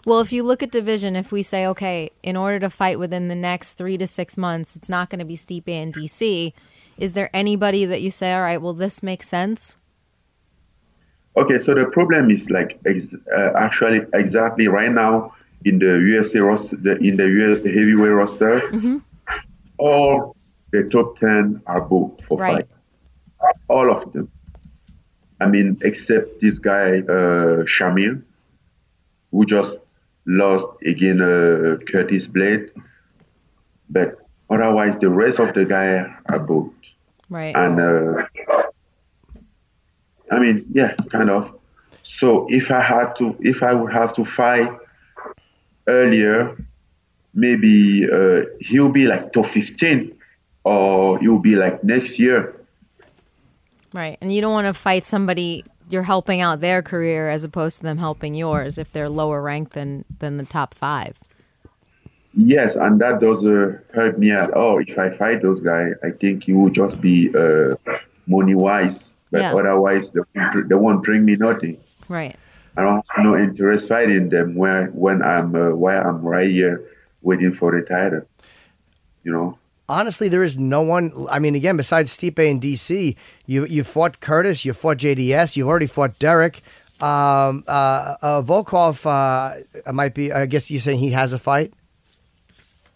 [0.05, 3.27] Well, if you look at division, if we say, okay, in order to fight within
[3.27, 6.53] the next three to six months, it's not going to be Stipe and DC.
[6.97, 9.77] Is there anybody that you say, all right, well, this makes sense?
[11.37, 15.33] Okay, so the problem is like ex- uh, actually exactly right now
[15.65, 18.61] in the UFC roster, the, in the U- heavyweight roster,
[19.77, 20.35] all
[20.71, 22.67] the top ten are booked for Right.
[23.39, 23.55] fight.
[23.69, 24.29] All of them.
[25.41, 28.21] I mean, except this guy uh, Shamil,
[29.31, 29.77] who just
[30.25, 32.71] lost again uh, Curtis Blade.
[33.89, 34.19] But
[34.49, 36.89] otherwise, the rest of the guy are booked.
[37.29, 37.55] Right.
[37.55, 38.25] And uh,
[40.31, 41.55] I mean, yeah, kind of.
[42.01, 44.69] So if I had to, if I would have to fight
[45.87, 46.55] earlier,
[47.33, 50.15] maybe uh, he'll be like top 15
[50.63, 52.55] or he'll be like next year.
[53.93, 54.17] Right.
[54.21, 57.83] And you don't want to fight somebody you're helping out their career as opposed to
[57.83, 61.19] them helping yours if they're lower ranked than than the top 5.
[62.33, 64.79] Yes, and that doesn't hurt me at all.
[64.79, 67.75] If I fight those guys, I think it will just be uh,
[68.27, 69.11] money wise.
[69.31, 69.55] But Yeah.
[69.55, 71.77] otherwise, they won't, they won't bring me nothing.
[72.07, 72.35] Right.
[72.77, 76.83] I don't have no interest fighting them where when I'm uh, while I'm right here
[77.23, 78.21] waiting for the title.
[79.23, 79.58] You know.
[79.89, 81.11] Honestly, there is no one.
[81.31, 83.15] I mean, again, besides Stipe and DC,
[83.47, 86.61] you you fought Curtis, you fought JDS, you've already fought Derrick.
[87.01, 90.31] Um, uh, uh, Volkov uh, might be.
[90.31, 91.73] I guess you're saying he has a fight.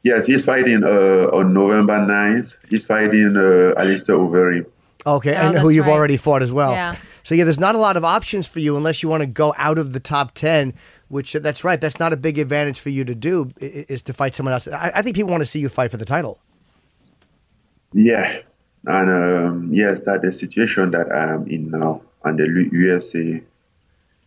[0.03, 2.55] Yes, he's fighting uh, on November 9th.
[2.69, 4.65] He's fighting uh, Alistair Overeem.
[5.05, 5.93] Okay, Oh, and who you've right.
[5.93, 6.71] already fought as well.
[6.73, 6.95] Yeah.
[7.23, 9.53] So yeah, there's not a lot of options for you unless you want to go
[9.57, 10.73] out of the top ten.
[11.07, 11.79] Which that's right.
[11.79, 14.51] That's not a big advantage for you to do i- i- is to fight someone
[14.53, 14.67] else.
[14.67, 16.39] I, I think people want to see you fight for the title.
[17.93, 18.39] Yeah,
[18.85, 23.43] and um, yes, that the situation that I am in now, and the UFC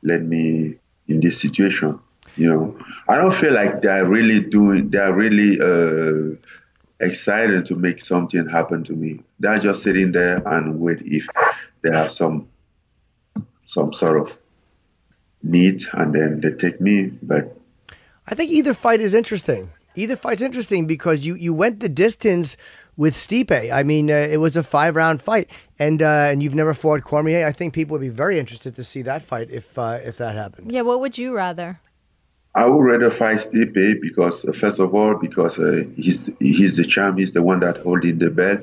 [0.02, 0.76] led me
[1.08, 1.98] in this situation.
[2.36, 4.90] You know, I don't feel like they're really doing.
[4.90, 6.36] They're really uh,
[7.00, 9.20] excited to make something happen to me.
[9.40, 11.26] They're just sitting there and wait if
[11.82, 12.48] they have some
[13.64, 14.36] some sort of
[15.42, 17.06] need, and then they take me.
[17.22, 17.56] But
[18.26, 19.70] I think either fight is interesting.
[19.94, 22.56] Either fight's interesting because you, you went the distance
[22.96, 23.72] with Stipe.
[23.72, 27.04] I mean, uh, it was a five round fight, and uh, and you've never fought
[27.04, 27.46] Cormier.
[27.46, 30.34] I think people would be very interested to see that fight if uh, if that
[30.34, 30.72] happened.
[30.72, 31.80] Yeah, what would you rather?
[32.54, 36.84] I would rather fight Stipe because, uh, first of all, because uh, he's he's the
[36.84, 38.60] champ, he's the one that holding the belt,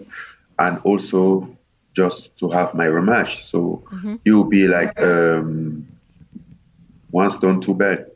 [0.57, 1.55] and also
[1.93, 3.43] just to have my rematch.
[3.43, 3.83] So
[4.25, 5.87] it will be like um,
[7.11, 8.09] one stone, two birds.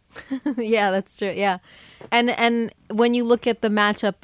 [0.56, 1.32] yeah, that's true.
[1.36, 1.58] Yeah.
[2.10, 4.14] And and when you look at the matchup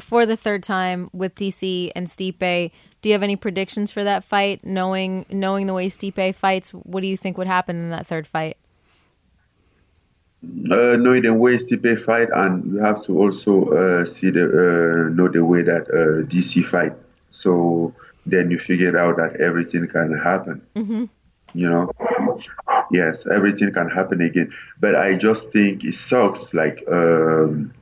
[0.00, 2.70] for the third time with DC and Stipe,
[3.00, 4.64] do you have any predictions for that fight?
[4.64, 8.26] Knowing knowing the way Stipe fights, what do you think would happen in that third
[8.26, 8.56] fight?
[10.44, 15.14] Uh, knowing the way Stipe fight, and you have to also uh, see the uh,
[15.14, 16.92] know the way that uh, DC fight.
[17.30, 17.94] So
[18.26, 20.62] then you figure out that everything can happen.
[21.54, 21.90] You know,
[22.90, 24.52] yes, everything can happen again.
[24.78, 27.72] But I just think it sucks, like um,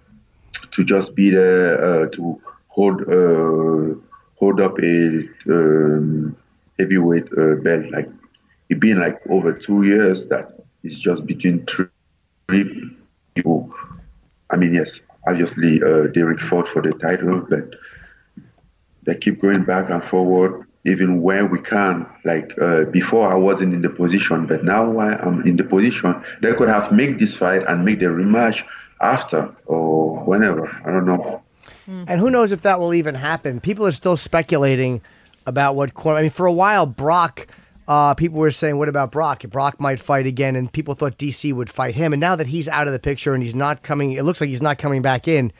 [0.76, 3.94] to just be there uh, to hold uh,
[4.38, 6.36] hold up a um,
[6.78, 7.86] heavyweight uh, belt.
[7.90, 8.08] Like
[8.68, 10.52] it been like over two years that
[10.84, 11.88] it's just between three
[12.48, 12.90] three
[13.34, 13.74] people.
[14.50, 17.74] I mean, yes, obviously Derrick fought for the title, but
[19.04, 22.06] they keep going back and forward, even where we can.
[22.24, 26.22] Like uh, before, I wasn't in the position, but now I am in the position.
[26.42, 28.62] They could have made this fight and make the rematch
[29.00, 30.68] after or whenever.
[30.84, 31.42] I don't know.
[31.88, 33.60] And who knows if that will even happen?
[33.60, 35.00] People are still speculating
[35.46, 37.46] about what I mean, for a while, Brock.
[37.88, 39.44] Uh, people were saying, "What about Brock?
[39.44, 42.12] Brock might fight again," and people thought DC would fight him.
[42.12, 44.50] And now that he's out of the picture and he's not coming, it looks like
[44.50, 45.52] he's not coming back in.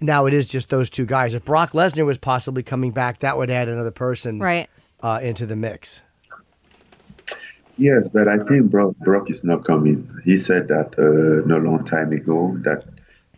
[0.00, 1.34] Now it is just those two guys.
[1.34, 4.70] If Brock Lesnar was possibly coming back, that would add another person Right.
[5.02, 6.00] uh, into the mix.
[7.76, 10.08] Yes, but I think Brock, Brock is not coming.
[10.24, 12.84] He said that uh, no long time ago that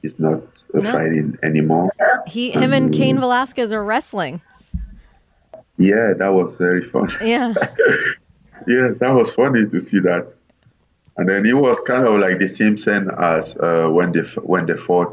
[0.02, 0.42] he's not
[0.74, 0.92] uh, No.
[0.92, 1.90] fighting anymore.
[2.26, 4.42] He him and Cain Velasquez are wrestling.
[5.78, 7.10] Yeah, that was very fun.
[7.22, 7.54] Yeah.
[8.66, 10.32] yes, that was funny to see that.
[11.18, 14.66] And then it was kind of like the same scene as uh, when they when
[14.66, 15.12] they fought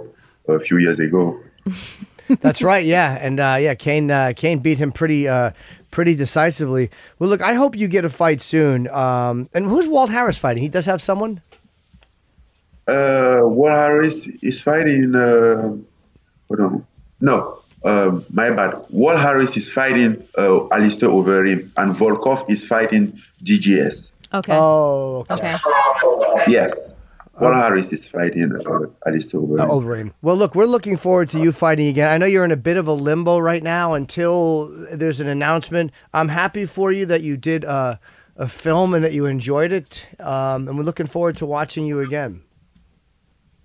[0.49, 1.39] a few years ago.
[2.41, 2.85] That's right.
[2.85, 5.51] Yeah, and uh, yeah, Cain uh, Cain beat him pretty uh,
[5.93, 6.89] pretty decisively.
[7.19, 8.89] Well, look, I hope you get a fight soon.
[8.89, 10.63] Um, and who's Walt Harris fighting?
[10.63, 11.41] He does have someone.
[12.87, 15.15] Uh, Walt Harris is fighting.
[15.15, 15.77] Uh,
[16.49, 16.87] hold on.
[17.21, 18.73] No, um, my bad.
[18.89, 24.11] Walt Harris is fighting uh, Alistair Overeem, and Volkov is fighting JDS.
[24.33, 24.53] Okay.
[24.53, 25.55] Oh, Okay.
[26.47, 26.95] Yes,
[27.43, 29.59] Walt Harris is fighting uh, Alistair Overeem.
[29.59, 30.13] Uh, over him.
[30.21, 32.11] Well, look, we're looking forward to you fighting again.
[32.11, 35.91] I know you're in a bit of a limbo right now until there's an announcement.
[36.13, 37.97] I'm happy for you that you did uh,
[38.35, 40.07] a film and that you enjoyed it.
[40.19, 42.41] Um, and we're looking forward to watching you again.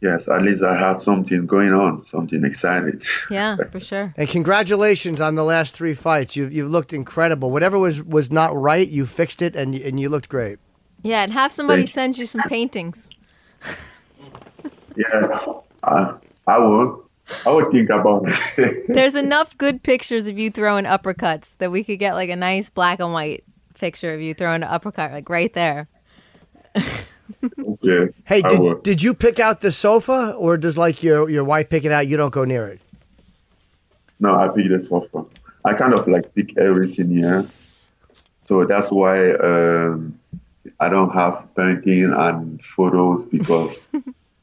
[0.00, 3.00] Yes, at least I have something going on, something exciting.
[3.30, 4.14] Yeah, for sure.
[4.16, 6.36] And congratulations on the last three fights.
[6.36, 7.50] You've, you've looked incredible.
[7.50, 10.60] Whatever was, was not right, you fixed it and, and you looked great.
[11.02, 11.92] Yeah, and have somebody Thank you.
[11.92, 13.10] send you some paintings.
[14.96, 15.44] Yes,
[15.84, 16.14] I,
[16.48, 17.04] I will.
[17.46, 18.86] I would think about it.
[18.88, 22.68] There's enough good pictures of you throwing uppercuts that we could get like a nice
[22.68, 23.44] black and white
[23.78, 25.88] picture of you throwing an uppercut, like right there.
[26.76, 28.12] okay.
[28.24, 28.74] Hey, I will.
[28.74, 31.92] did, did you pick out the sofa or does like your, your wife pick it
[31.92, 32.08] out?
[32.08, 32.80] You don't go near it.
[34.18, 35.24] No, I pick the sofa.
[35.64, 37.46] I kind of like pick everything here.
[38.46, 40.18] So that's why um,
[40.80, 43.88] I don't have painting and photos because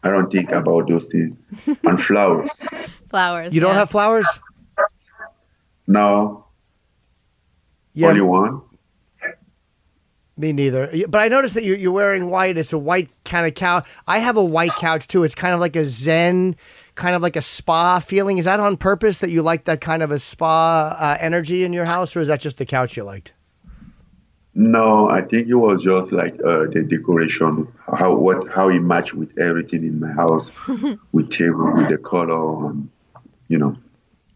[0.03, 1.38] I don't think about those things.
[1.84, 2.49] And flowers.
[3.09, 3.53] Flowers.
[3.55, 3.80] You don't yeah.
[3.80, 4.28] have flowers?
[5.88, 6.45] No,
[7.93, 8.61] Yeah, only one.
[10.36, 10.91] me neither.
[11.07, 12.57] But I noticed that you, you're wearing white.
[12.57, 13.88] It's a white kind of couch.
[14.07, 15.23] I have a white couch too.
[15.23, 16.55] It's kind of like a zen,
[16.95, 18.38] kind of like a spa feeling.
[18.38, 21.71] Is that on purpose that you like that kind of a spa uh, energy in
[21.71, 23.34] your house, or is that just the couch you liked?
[24.58, 29.14] No, I think it was just like uh, the decoration, how what how it matched
[29.14, 30.49] with everything in my house,
[31.12, 32.89] with table, with the color, and
[33.49, 33.76] you know.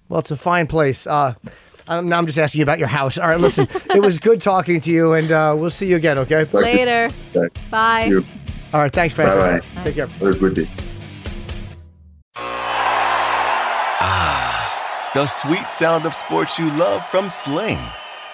[0.10, 1.08] Well, it's a fine place.
[1.08, 1.36] Uh,
[1.88, 3.18] I'm, now I'm just asking you about your house.
[3.18, 6.18] All right, listen, it was good talking to you, and uh, we'll see you again,
[6.18, 6.44] okay?
[6.52, 7.10] Later.
[7.32, 8.06] Thank Bye.
[8.06, 8.26] you.
[8.74, 9.42] All right, thanks, Francis.
[9.42, 9.84] Bye-bye.
[9.84, 10.08] Take care.
[10.08, 10.70] Have a good day.
[15.16, 17.80] The sweet sound of sports you love from Sling.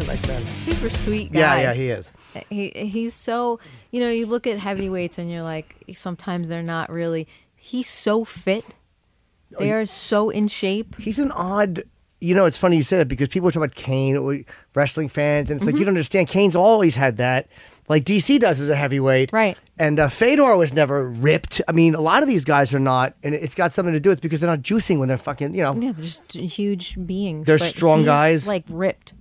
[0.00, 0.42] Yeah, nice man.
[0.52, 1.40] Super sweet guy.
[1.40, 2.12] Yeah, yeah, he is.
[2.48, 6.90] He he's so you know you look at heavyweights and you're like sometimes they're not
[6.90, 7.26] really.
[7.56, 8.64] He's so fit.
[9.58, 10.96] They are so in shape.
[10.96, 11.82] He's an odd.
[12.22, 14.38] You know, it's funny you say that because people talk about Cain, or
[14.74, 16.28] wrestling fans, and it's like you don't understand.
[16.28, 17.48] Cain's always had that,
[17.88, 19.56] like DC does as a heavyweight, Right.
[19.78, 21.62] And uh, Fedor was never ripped.
[21.66, 24.10] I mean, a lot of these guys are not, and it's got something to do
[24.10, 25.54] with because they're not juicing when they're fucking.
[25.54, 27.46] You know, Yeah, they're just huge beings.
[27.46, 28.46] They're strong guys.
[28.46, 29.14] like ripped.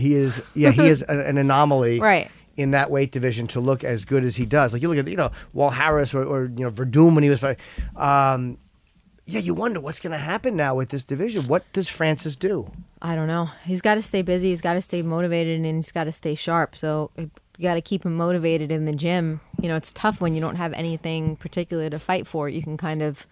[0.00, 0.42] He is.
[0.54, 2.30] Yeah, he is an, an anomaly, Right.
[2.56, 5.08] In that weight division to look as good as he does, like you look at
[5.08, 7.62] you know Walt Harris or, or you know Werdum when he was fighting.
[7.96, 8.58] Um,
[9.26, 11.44] yeah, you wonder what's going to happen now with this division.
[11.44, 12.70] What does Francis do?
[13.00, 13.48] I don't know.
[13.64, 14.48] He's got to stay busy.
[14.50, 16.74] He's got to stay motivated, and he's got to stay sharp.
[16.76, 17.30] So you
[17.62, 19.40] got to keep him motivated in the gym.
[19.60, 22.48] You know, it's tough when you don't have anything particular to fight for.
[22.48, 23.26] You can kind of,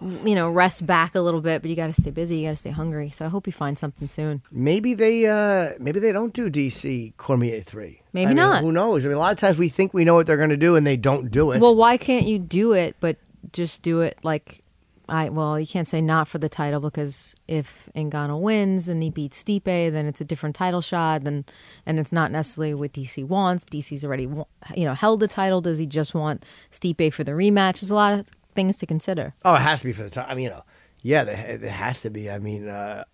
[0.00, 2.38] you know, rest back a little bit, but you got to stay busy.
[2.38, 3.10] You got to stay hungry.
[3.10, 4.42] So I hope he finds something soon.
[4.50, 8.02] Maybe they uh maybe they don't do DC Cormier three.
[8.12, 8.62] Maybe I mean, not.
[8.62, 9.04] Who knows?
[9.04, 10.76] I mean, a lot of times we think we know what they're going to do
[10.76, 11.60] and they don't do it.
[11.60, 13.18] Well, why can't you do it, but
[13.52, 14.62] just do it like
[15.08, 15.28] I?
[15.28, 19.42] Well, you can't say not for the title because if Ngannou wins and he beats
[19.42, 21.24] Stipe, then it's a different title shot.
[21.24, 21.44] Then
[21.84, 23.66] and it's not necessarily what DC wants.
[23.66, 24.28] DC's already
[24.74, 25.60] you know held the title.
[25.60, 27.80] Does he just want Stipe for the rematch?
[27.80, 29.34] There's a lot of things to consider.
[29.44, 30.26] oh, it has to be for the time.
[30.28, 30.64] I mean, you know,
[31.02, 32.30] yeah, it has to be.
[32.30, 33.04] I mean, uh,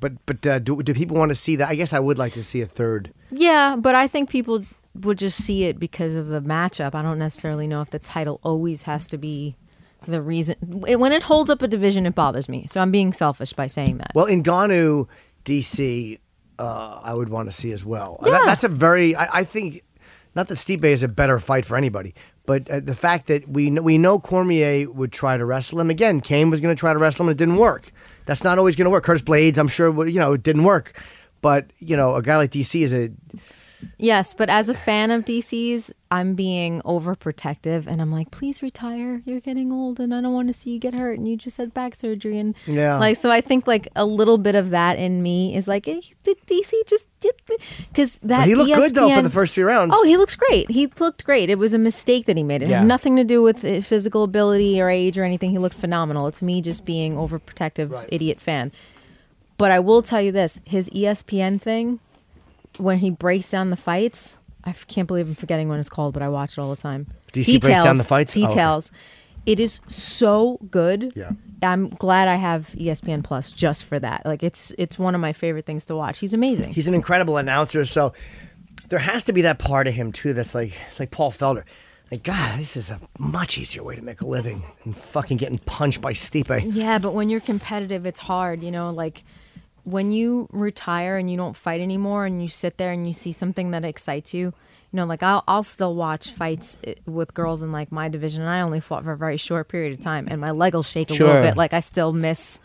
[0.00, 1.68] but but uh, do do people want to see that?
[1.68, 3.12] I guess I would like to see a third.
[3.30, 4.64] Yeah, but I think people
[4.94, 6.94] would just see it because of the matchup.
[6.94, 9.56] I don't necessarily know if the title always has to be
[10.06, 10.56] the reason.
[10.62, 12.66] When it holds up a division, it bothers me.
[12.68, 14.12] So I'm being selfish by saying that.
[14.14, 15.08] Well, Ngannou,
[15.44, 16.18] DC,
[16.58, 18.20] uh, I would want to see as well.
[18.24, 18.30] Yeah.
[18.32, 19.14] that- that's a very.
[19.16, 19.82] I, I think
[20.34, 22.14] not that Stipe is a better fight for anybody,
[22.46, 25.90] but uh, the fact that we kn- we know Cormier would try to wrestle him
[25.90, 26.20] again.
[26.20, 27.92] Cain was going to try to wrestle him, and it didn't work.
[28.24, 29.04] That's not always going to work.
[29.04, 31.00] Curtis Blaydes, I'm sure, you know, it didn't work.
[31.42, 33.10] But you know, a guy like DC is a
[33.98, 39.22] Yes, but as a fan of DC's, I'm being overprotective and I'm like, please retire.
[39.24, 41.56] You're getting old and I don't want to see you get hurt and you just
[41.56, 42.98] had back surgery and Yeah.
[42.98, 46.00] like so I think like a little bit of that in me is like eh,
[46.24, 47.06] DC just
[47.92, 49.92] because that But he looked good, though, for the first three rounds.
[49.94, 50.70] Oh, he looks great.
[50.70, 51.50] He looked great.
[51.50, 52.62] It was a mistake that he made.
[52.62, 52.78] It Yeah.
[52.78, 55.50] had nothing to do with uh, physical ability or age or anything.
[55.50, 56.26] He looked phenomenal.
[56.28, 58.72] It's me just being overprotective idiot fan.
[59.58, 61.98] But I will tell you this: his ESPN thing,
[62.78, 66.22] when he breaks down the fights, I can't believe I'm forgetting what it's called, but
[66.22, 67.06] I watch it all the time.
[67.32, 68.36] DC breaks down the fights?
[68.36, 68.48] Oh, okay.
[68.48, 68.92] Details.
[69.46, 71.12] It is so good.
[71.14, 71.30] Yeah.
[71.62, 74.26] I'm glad I have ESPN Plus just for that.
[74.26, 76.18] Like it's it's one of my favorite things to watch.
[76.18, 76.72] He's amazing.
[76.72, 78.12] He's an incredible announcer, so
[78.88, 81.62] there has to be that part of him too that's like it's like Paul Felder.
[82.10, 85.58] Like God, this is a much easier way to make a living than fucking getting
[85.58, 86.62] punched by Stipe.
[86.74, 88.62] Yeah, but when you're competitive, it's hard.
[88.62, 89.22] You know, like
[89.86, 93.32] when you retire and you don't fight anymore, and you sit there and you see
[93.32, 94.52] something that excites you.
[94.92, 98.42] You know, like I'll I'll still watch fights eh, with girls in like my division,
[98.42, 100.82] and I only fought for a very short period of time, and my leg will
[100.82, 101.26] shake a Sure.
[101.28, 101.56] little bit.
[101.56, 102.60] Like I still miss.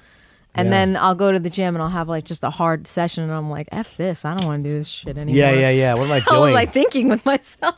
[0.53, 0.72] And Yeah.
[0.72, 3.32] then I'll go to the gym and I'll have like just a hard session, and
[3.32, 4.26] I'm like, "F this!
[4.26, 5.93] I don't want to do this shit anymore." Yeah, yeah, yeah.
[5.93, 6.57] What am I How was doing?
[6.57, 7.76] I thinking with myself?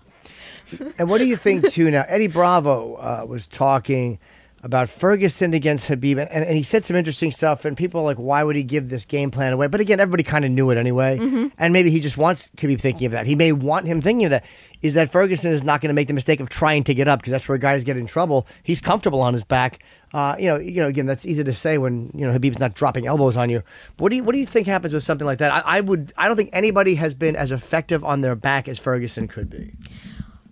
[0.97, 1.91] And what do you think too?
[1.91, 4.17] Now Eddie Bravo uh, was talking
[4.63, 7.65] about Ferguson against Khabib, and, and he said some interesting stuff.
[7.65, 9.67] And people are like, why would he give this game plan away?
[9.67, 11.19] But again, everybody kind of knew it anyway.
[11.57, 13.27] And maybe he just wants Khabib thinking of that.
[13.27, 14.45] He may want him thinking of that.
[14.81, 17.19] Is that Ferguson is not going to make the mistake of trying to get up
[17.19, 18.47] because that's where guys get in trouble.
[18.63, 19.79] He's comfortable on his back.
[20.13, 20.87] Uh, you know, you know.
[20.87, 23.63] Again, that's easy to say when you know Khabib's not dropping elbows on you.
[23.97, 25.51] But what do you what do you think happens with something like that?
[25.51, 26.13] I, I would.
[26.17, 29.73] I don't think anybody has been as effective on their back as Ferguson could be.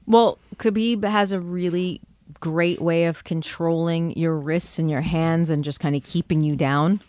[0.05, 2.01] Well, Khabib has a really
[2.41, 6.55] great way of controlling your wrists and your hands and just kind of keeping you
[6.57, 6.99] down.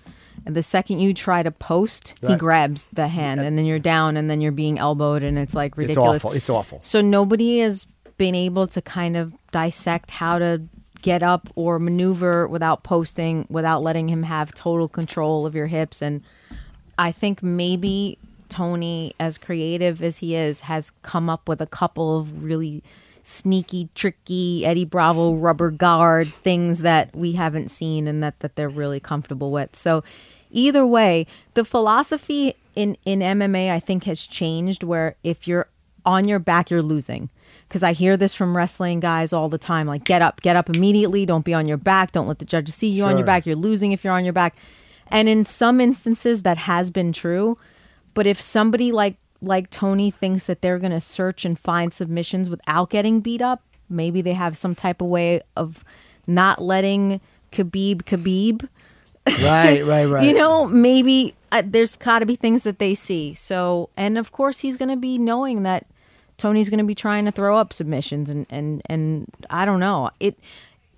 [0.47, 4.17] And the second you try to post, he grabs the hand, and then you're down,
[4.17, 6.25] and then you're being elbowed, and it's like It's ridiculous.
[6.25, 6.37] awful.
[6.37, 6.81] It's awful.
[6.83, 7.87] So nobody has
[8.19, 10.63] been able to kind of dissect how to
[11.01, 16.03] get up or maneuver without posting, without letting him have total control of your hips.
[16.03, 16.23] And
[16.99, 18.19] I think maybe
[18.49, 22.83] Tony, as creative as he is, has come up with a couple of really
[23.23, 28.69] sneaky, tricky Eddie Bravo rubber guard things that we haven't seen and that, that they're
[28.69, 29.77] really comfortable with.
[29.77, 30.03] So
[30.51, 35.69] either way, the philosophy in, in MMA I think has changed where if you're
[36.05, 37.31] on your back, you're losing.
[37.69, 40.69] Because I hear this from wrestling guys all the time like, get up, get up
[40.69, 41.25] immediately.
[41.25, 42.13] Don't be on your back.
[42.13, 43.47] Don't let the judges see you on your back.
[43.47, 44.57] You're losing if you're on your back.
[45.09, 47.57] And in some instances, that has been true.
[48.15, 52.49] But if somebody like like Tony thinks that they're going to search and find submissions
[52.49, 55.85] without getting beat up, maybe they have some type of way of
[56.27, 57.21] not letting
[57.51, 58.69] Khabib Khabib.
[59.45, 60.25] Right, right, right.
[60.25, 63.35] You know, maybe uh, there's got to be things that they see.
[63.35, 65.87] So, and of course, he's going to be knowing that
[66.39, 70.11] Tony's going to be trying to throw up submissions, and and and I don't know
[70.19, 70.39] it.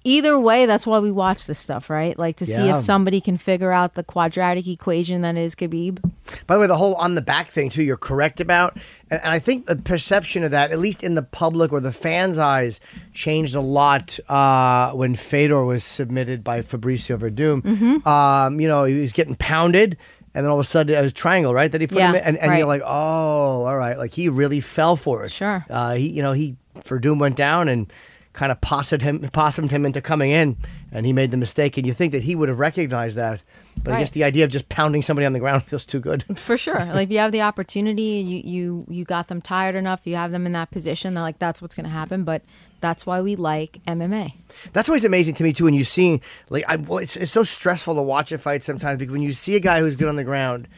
[0.07, 2.19] Either way, that's why we watch this stuff, right?
[2.19, 2.75] Like to see Yeah.
[2.75, 5.99] if somebody can figure out the quadratic equation that is Khabib.
[6.47, 8.77] By the way, the whole on the back thing too, you're correct about,
[9.11, 11.91] and, and I think the perception of that, at least in the public or the
[11.93, 12.81] fans' eyes,
[13.15, 17.63] changed a lot uh, when Fedor was submitted by Fabricio Werdum.
[17.63, 18.07] Mm-hmm.
[18.07, 19.97] Um, you know, he was getting pounded,
[20.35, 21.73] and then all of a sudden it was triangle, right?
[21.73, 22.81] That he put Yeah, him in, and, and you're right.
[22.81, 25.33] like, oh, all right, like he really fell for it.
[25.33, 25.65] Sure.
[25.71, 27.91] Uh, he, you know, he Werdum went down and
[28.35, 30.57] kind of possumed him, possumed him into coming in,
[30.93, 31.79] and he made the mistake.
[31.79, 33.41] And you think that he would have recognized that,
[33.83, 36.25] but I guess the idea of just pounding somebody on the ground feels too good.
[36.37, 36.85] For sure.
[36.85, 40.33] like if you have the opportunity, you you you got them tired enough, you have
[40.33, 42.43] them in that position, they're like that's what's going to happen, but
[42.81, 44.35] that's why we like MMA.
[44.75, 45.65] That's always amazing to me too.
[45.65, 46.21] When you see,
[46.51, 49.57] like, I, it's, it's so stressful to watch a fight sometimes because when you see
[49.57, 50.69] a guy who's good on the ground,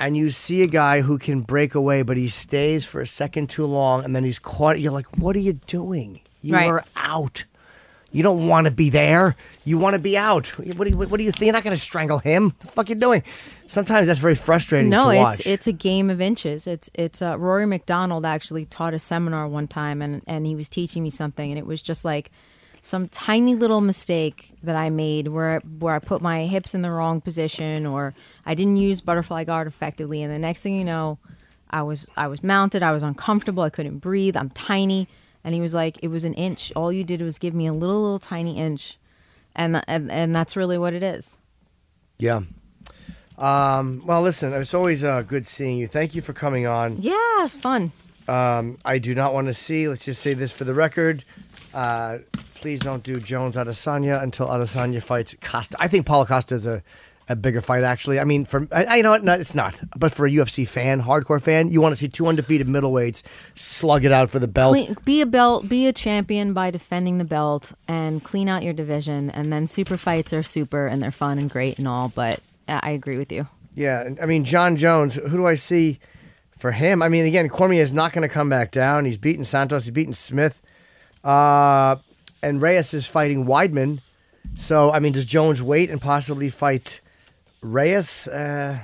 [0.00, 3.50] and you see a guy who can break away, but he stays for a second
[3.50, 4.80] too long, and then he's caught.
[4.80, 6.20] You're like, what are you doing?
[6.44, 6.68] You Right.
[6.68, 7.44] are out.
[8.12, 9.34] You don't want to be there.
[9.64, 10.46] You want to be out.
[10.76, 11.46] What do you, what do you think?
[11.46, 12.44] You're not going to strangle him.
[12.50, 13.22] What the fuck are you doing?
[13.66, 15.40] Sometimes that's very frustrating No, to watch.
[15.40, 16.66] it's it's a game of inches.
[16.68, 20.68] It's it's uh, Rory MacDonald actually taught a seminar one time, and and he was
[20.68, 22.30] teaching me something, and it was just like
[22.82, 26.90] some tiny little mistake that I made where where I put my hips in the
[26.92, 28.14] wrong position, or
[28.46, 31.18] I didn't use butterfly guard effectively, and the next thing you know,
[31.70, 35.08] I was I was mounted, I was uncomfortable, I couldn't breathe, I'm tiny,
[35.44, 36.72] and he was like, it was an inch.
[36.74, 38.98] All you did was give me a little little tiny inch,
[39.54, 41.36] and and and that's really what it is.
[42.18, 42.40] yeah.
[43.36, 45.88] Um, well, listen, it's always uh, good seeing you.
[45.88, 46.98] Thank you for coming on.
[47.02, 47.90] Yeah, it's fun.
[48.28, 49.88] Um, I do not want to see.
[49.88, 51.24] Let's just say this for the record.
[51.74, 52.18] Uh,
[52.54, 55.76] please don't do Jones Adesanya until Adesanya fights Costa.
[55.80, 56.84] I think Paulo Costa is a
[57.28, 57.84] a bigger fight.
[57.84, 59.78] Actually, I mean, for I, I you know what, no, it's not.
[59.96, 63.22] But for a UFC fan, hardcore fan, you want to see two undefeated middleweights
[63.54, 64.74] slug it out for the belt.
[64.74, 68.72] Clean, be a belt, be a champion by defending the belt and clean out your
[68.72, 69.30] division.
[69.30, 72.08] And then super fights are super and they're fun and great and all.
[72.14, 73.48] But I I agree with you.
[73.74, 75.14] Yeah, I mean Jon Jones.
[75.14, 75.98] Who do I see
[76.56, 77.02] for him?
[77.02, 79.04] I mean, again, Cormier is not going to come back down.
[79.04, 79.84] He's beaten Santos.
[79.84, 80.62] He's beaten Smith,
[81.24, 81.96] uh,
[82.42, 84.00] and Reyes is fighting Weidman.
[84.56, 87.00] So, I mean, does Jones wait and possibly fight
[87.64, 88.28] Reyes?
[88.28, 88.78] Uh,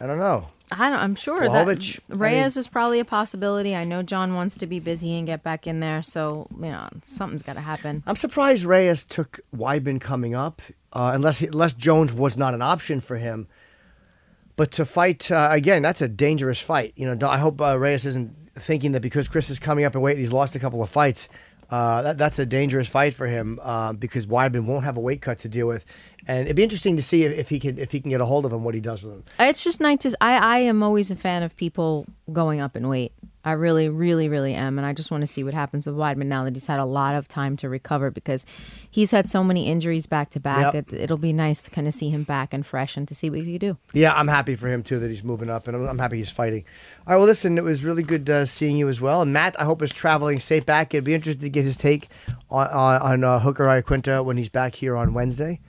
[0.00, 0.48] I don't know.
[0.72, 3.74] I don't, I'm sure Blachowicz, I that mean- Reyes is probably a possibility.
[3.74, 6.88] I know Jon wants to be busy and get back in there, so you know
[7.02, 8.04] something's got to happen.
[8.06, 10.62] I'm surprised Reyes took Weidman coming up,
[10.92, 13.48] uh, unless unless Jones was not an option for him.
[14.54, 16.92] But to fight uh, again, that's a dangerous fight.
[16.94, 20.02] You know, I hope uh, Reyes isn't thinking that because Chris is coming up in
[20.02, 21.28] weight, he's lost a couple of fights.
[21.70, 25.22] Uh, that, that's a dangerous fight for him uh, because Weidman won't have a weight
[25.22, 25.84] cut to deal with,
[26.26, 28.24] and it'd be interesting to see if, if he can if he can get a
[28.24, 29.24] hold of him, what he does with him.
[29.38, 30.16] It's just nice to.
[30.20, 33.12] I I am always a fan of people going up in weight.
[33.44, 36.26] I really, really, really am, and I just want to see what happens with Weidman
[36.26, 38.44] now that he's had a lot of time to recover because
[38.90, 40.74] he's had so many injuries back to back.
[40.74, 40.92] Yep.
[40.92, 43.30] It, it'll be nice to kind of see him back and fresh and to see
[43.30, 43.78] what he can do.
[43.94, 46.30] Yeah, I'm happy for him too that he's moving up, and I'm, I'm happy he's
[46.30, 46.64] fighting.
[47.06, 49.22] All right, well, listen, it was really good uh, seeing you as well.
[49.22, 50.92] And Matt, I hope is traveling safe back.
[50.92, 52.08] It'd be interesting to get his take
[52.50, 55.60] on on, on uh, Hooker Iaquinta when he's back here on Wednesday.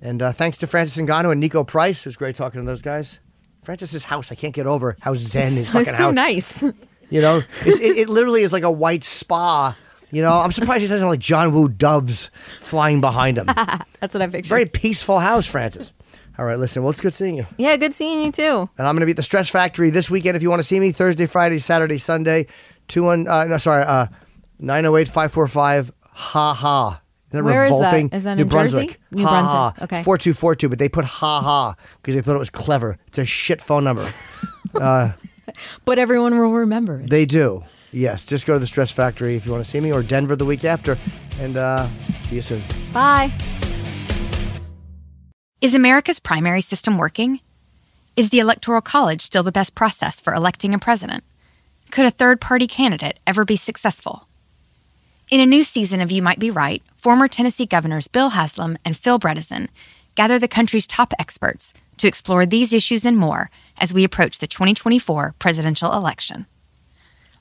[0.00, 2.00] And uh, thanks to Francis Ngannou and Niko Price.
[2.00, 3.20] It was great talking to those guys.
[3.62, 6.14] Francis's house, I can't get over how zen his so fucking so house.
[6.14, 6.64] nice.
[7.10, 9.76] You know, it's, it, it literally is like a white spa.
[10.12, 12.30] You know, I'm surprised he doesn't have like John Woo doves
[12.60, 13.46] flying behind him.
[14.00, 14.48] That's what I pictured.
[14.48, 15.92] Very peaceful house, Francis.
[16.38, 16.82] All right, listen.
[16.82, 17.46] Well, it's good seeing you.
[17.58, 18.68] Yeah, good seeing you too.
[18.78, 20.66] And I'm going to be at the Stress Factory this weekend if you want to
[20.66, 20.90] see me.
[20.90, 22.46] Thursday, Friday, Saturday, Sunday.
[22.88, 23.28] Two one.
[23.28, 23.84] Uh, no, sorry.
[23.84, 24.06] Uh,
[24.58, 25.92] nine zero eight five four five.
[26.12, 27.02] Ha ha.
[27.28, 27.84] Isn't that Where is that?
[27.84, 28.08] revolting?
[28.10, 28.74] Is that New in Jersey?
[28.76, 29.00] Brunswick.
[29.12, 29.84] New ha, Brunswick, Ha.
[29.84, 30.02] okay.
[30.02, 30.68] Four two four two.
[30.68, 32.96] But they put ha ha because they thought it was clever.
[33.06, 34.08] It's a shit phone number.
[34.74, 35.12] uh,
[35.84, 37.10] But everyone will remember it.
[37.10, 37.64] they do.
[37.92, 38.24] Yes.
[38.26, 40.44] Just go to the Stress Factory if you want to see me, or Denver the
[40.44, 40.96] week after.
[41.40, 41.88] And uh,
[42.22, 42.62] see you soon.
[42.92, 43.32] Bye.
[45.60, 47.40] Is America's primary system working?
[48.16, 51.24] Is the Electoral College still the best process for electing a president?
[51.90, 54.26] Could a third party candidate ever be successful?
[55.30, 58.96] In a new season of You Might Be Right, former Tennessee governors Bill Haslam and
[58.96, 59.68] Phil Bredesen
[60.14, 63.50] gather the country's top experts to explore these issues and more
[63.80, 66.46] as we approach the 2024 presidential election.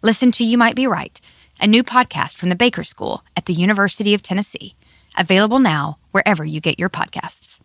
[0.02, 1.20] Listen to You Might Be Right,
[1.60, 4.76] a new podcast from the Baker School at the University of Tennessee,
[5.18, 7.60] available now wherever you get your podcasts.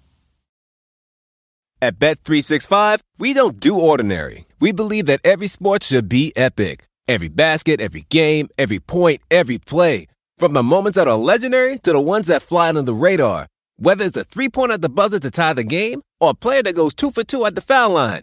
[1.80, 4.46] At Bet365, we don't do ordinary.
[4.58, 6.86] We believe that every sport should be epic.
[7.06, 10.06] Every basket, every game, every point, every play.
[10.38, 13.48] From the moments that are legendary to the ones that fly under the radar.
[13.76, 16.62] Whether it's a three pointer at the buzzer to tie the game or a player
[16.62, 18.22] that goes two for two at the foul line.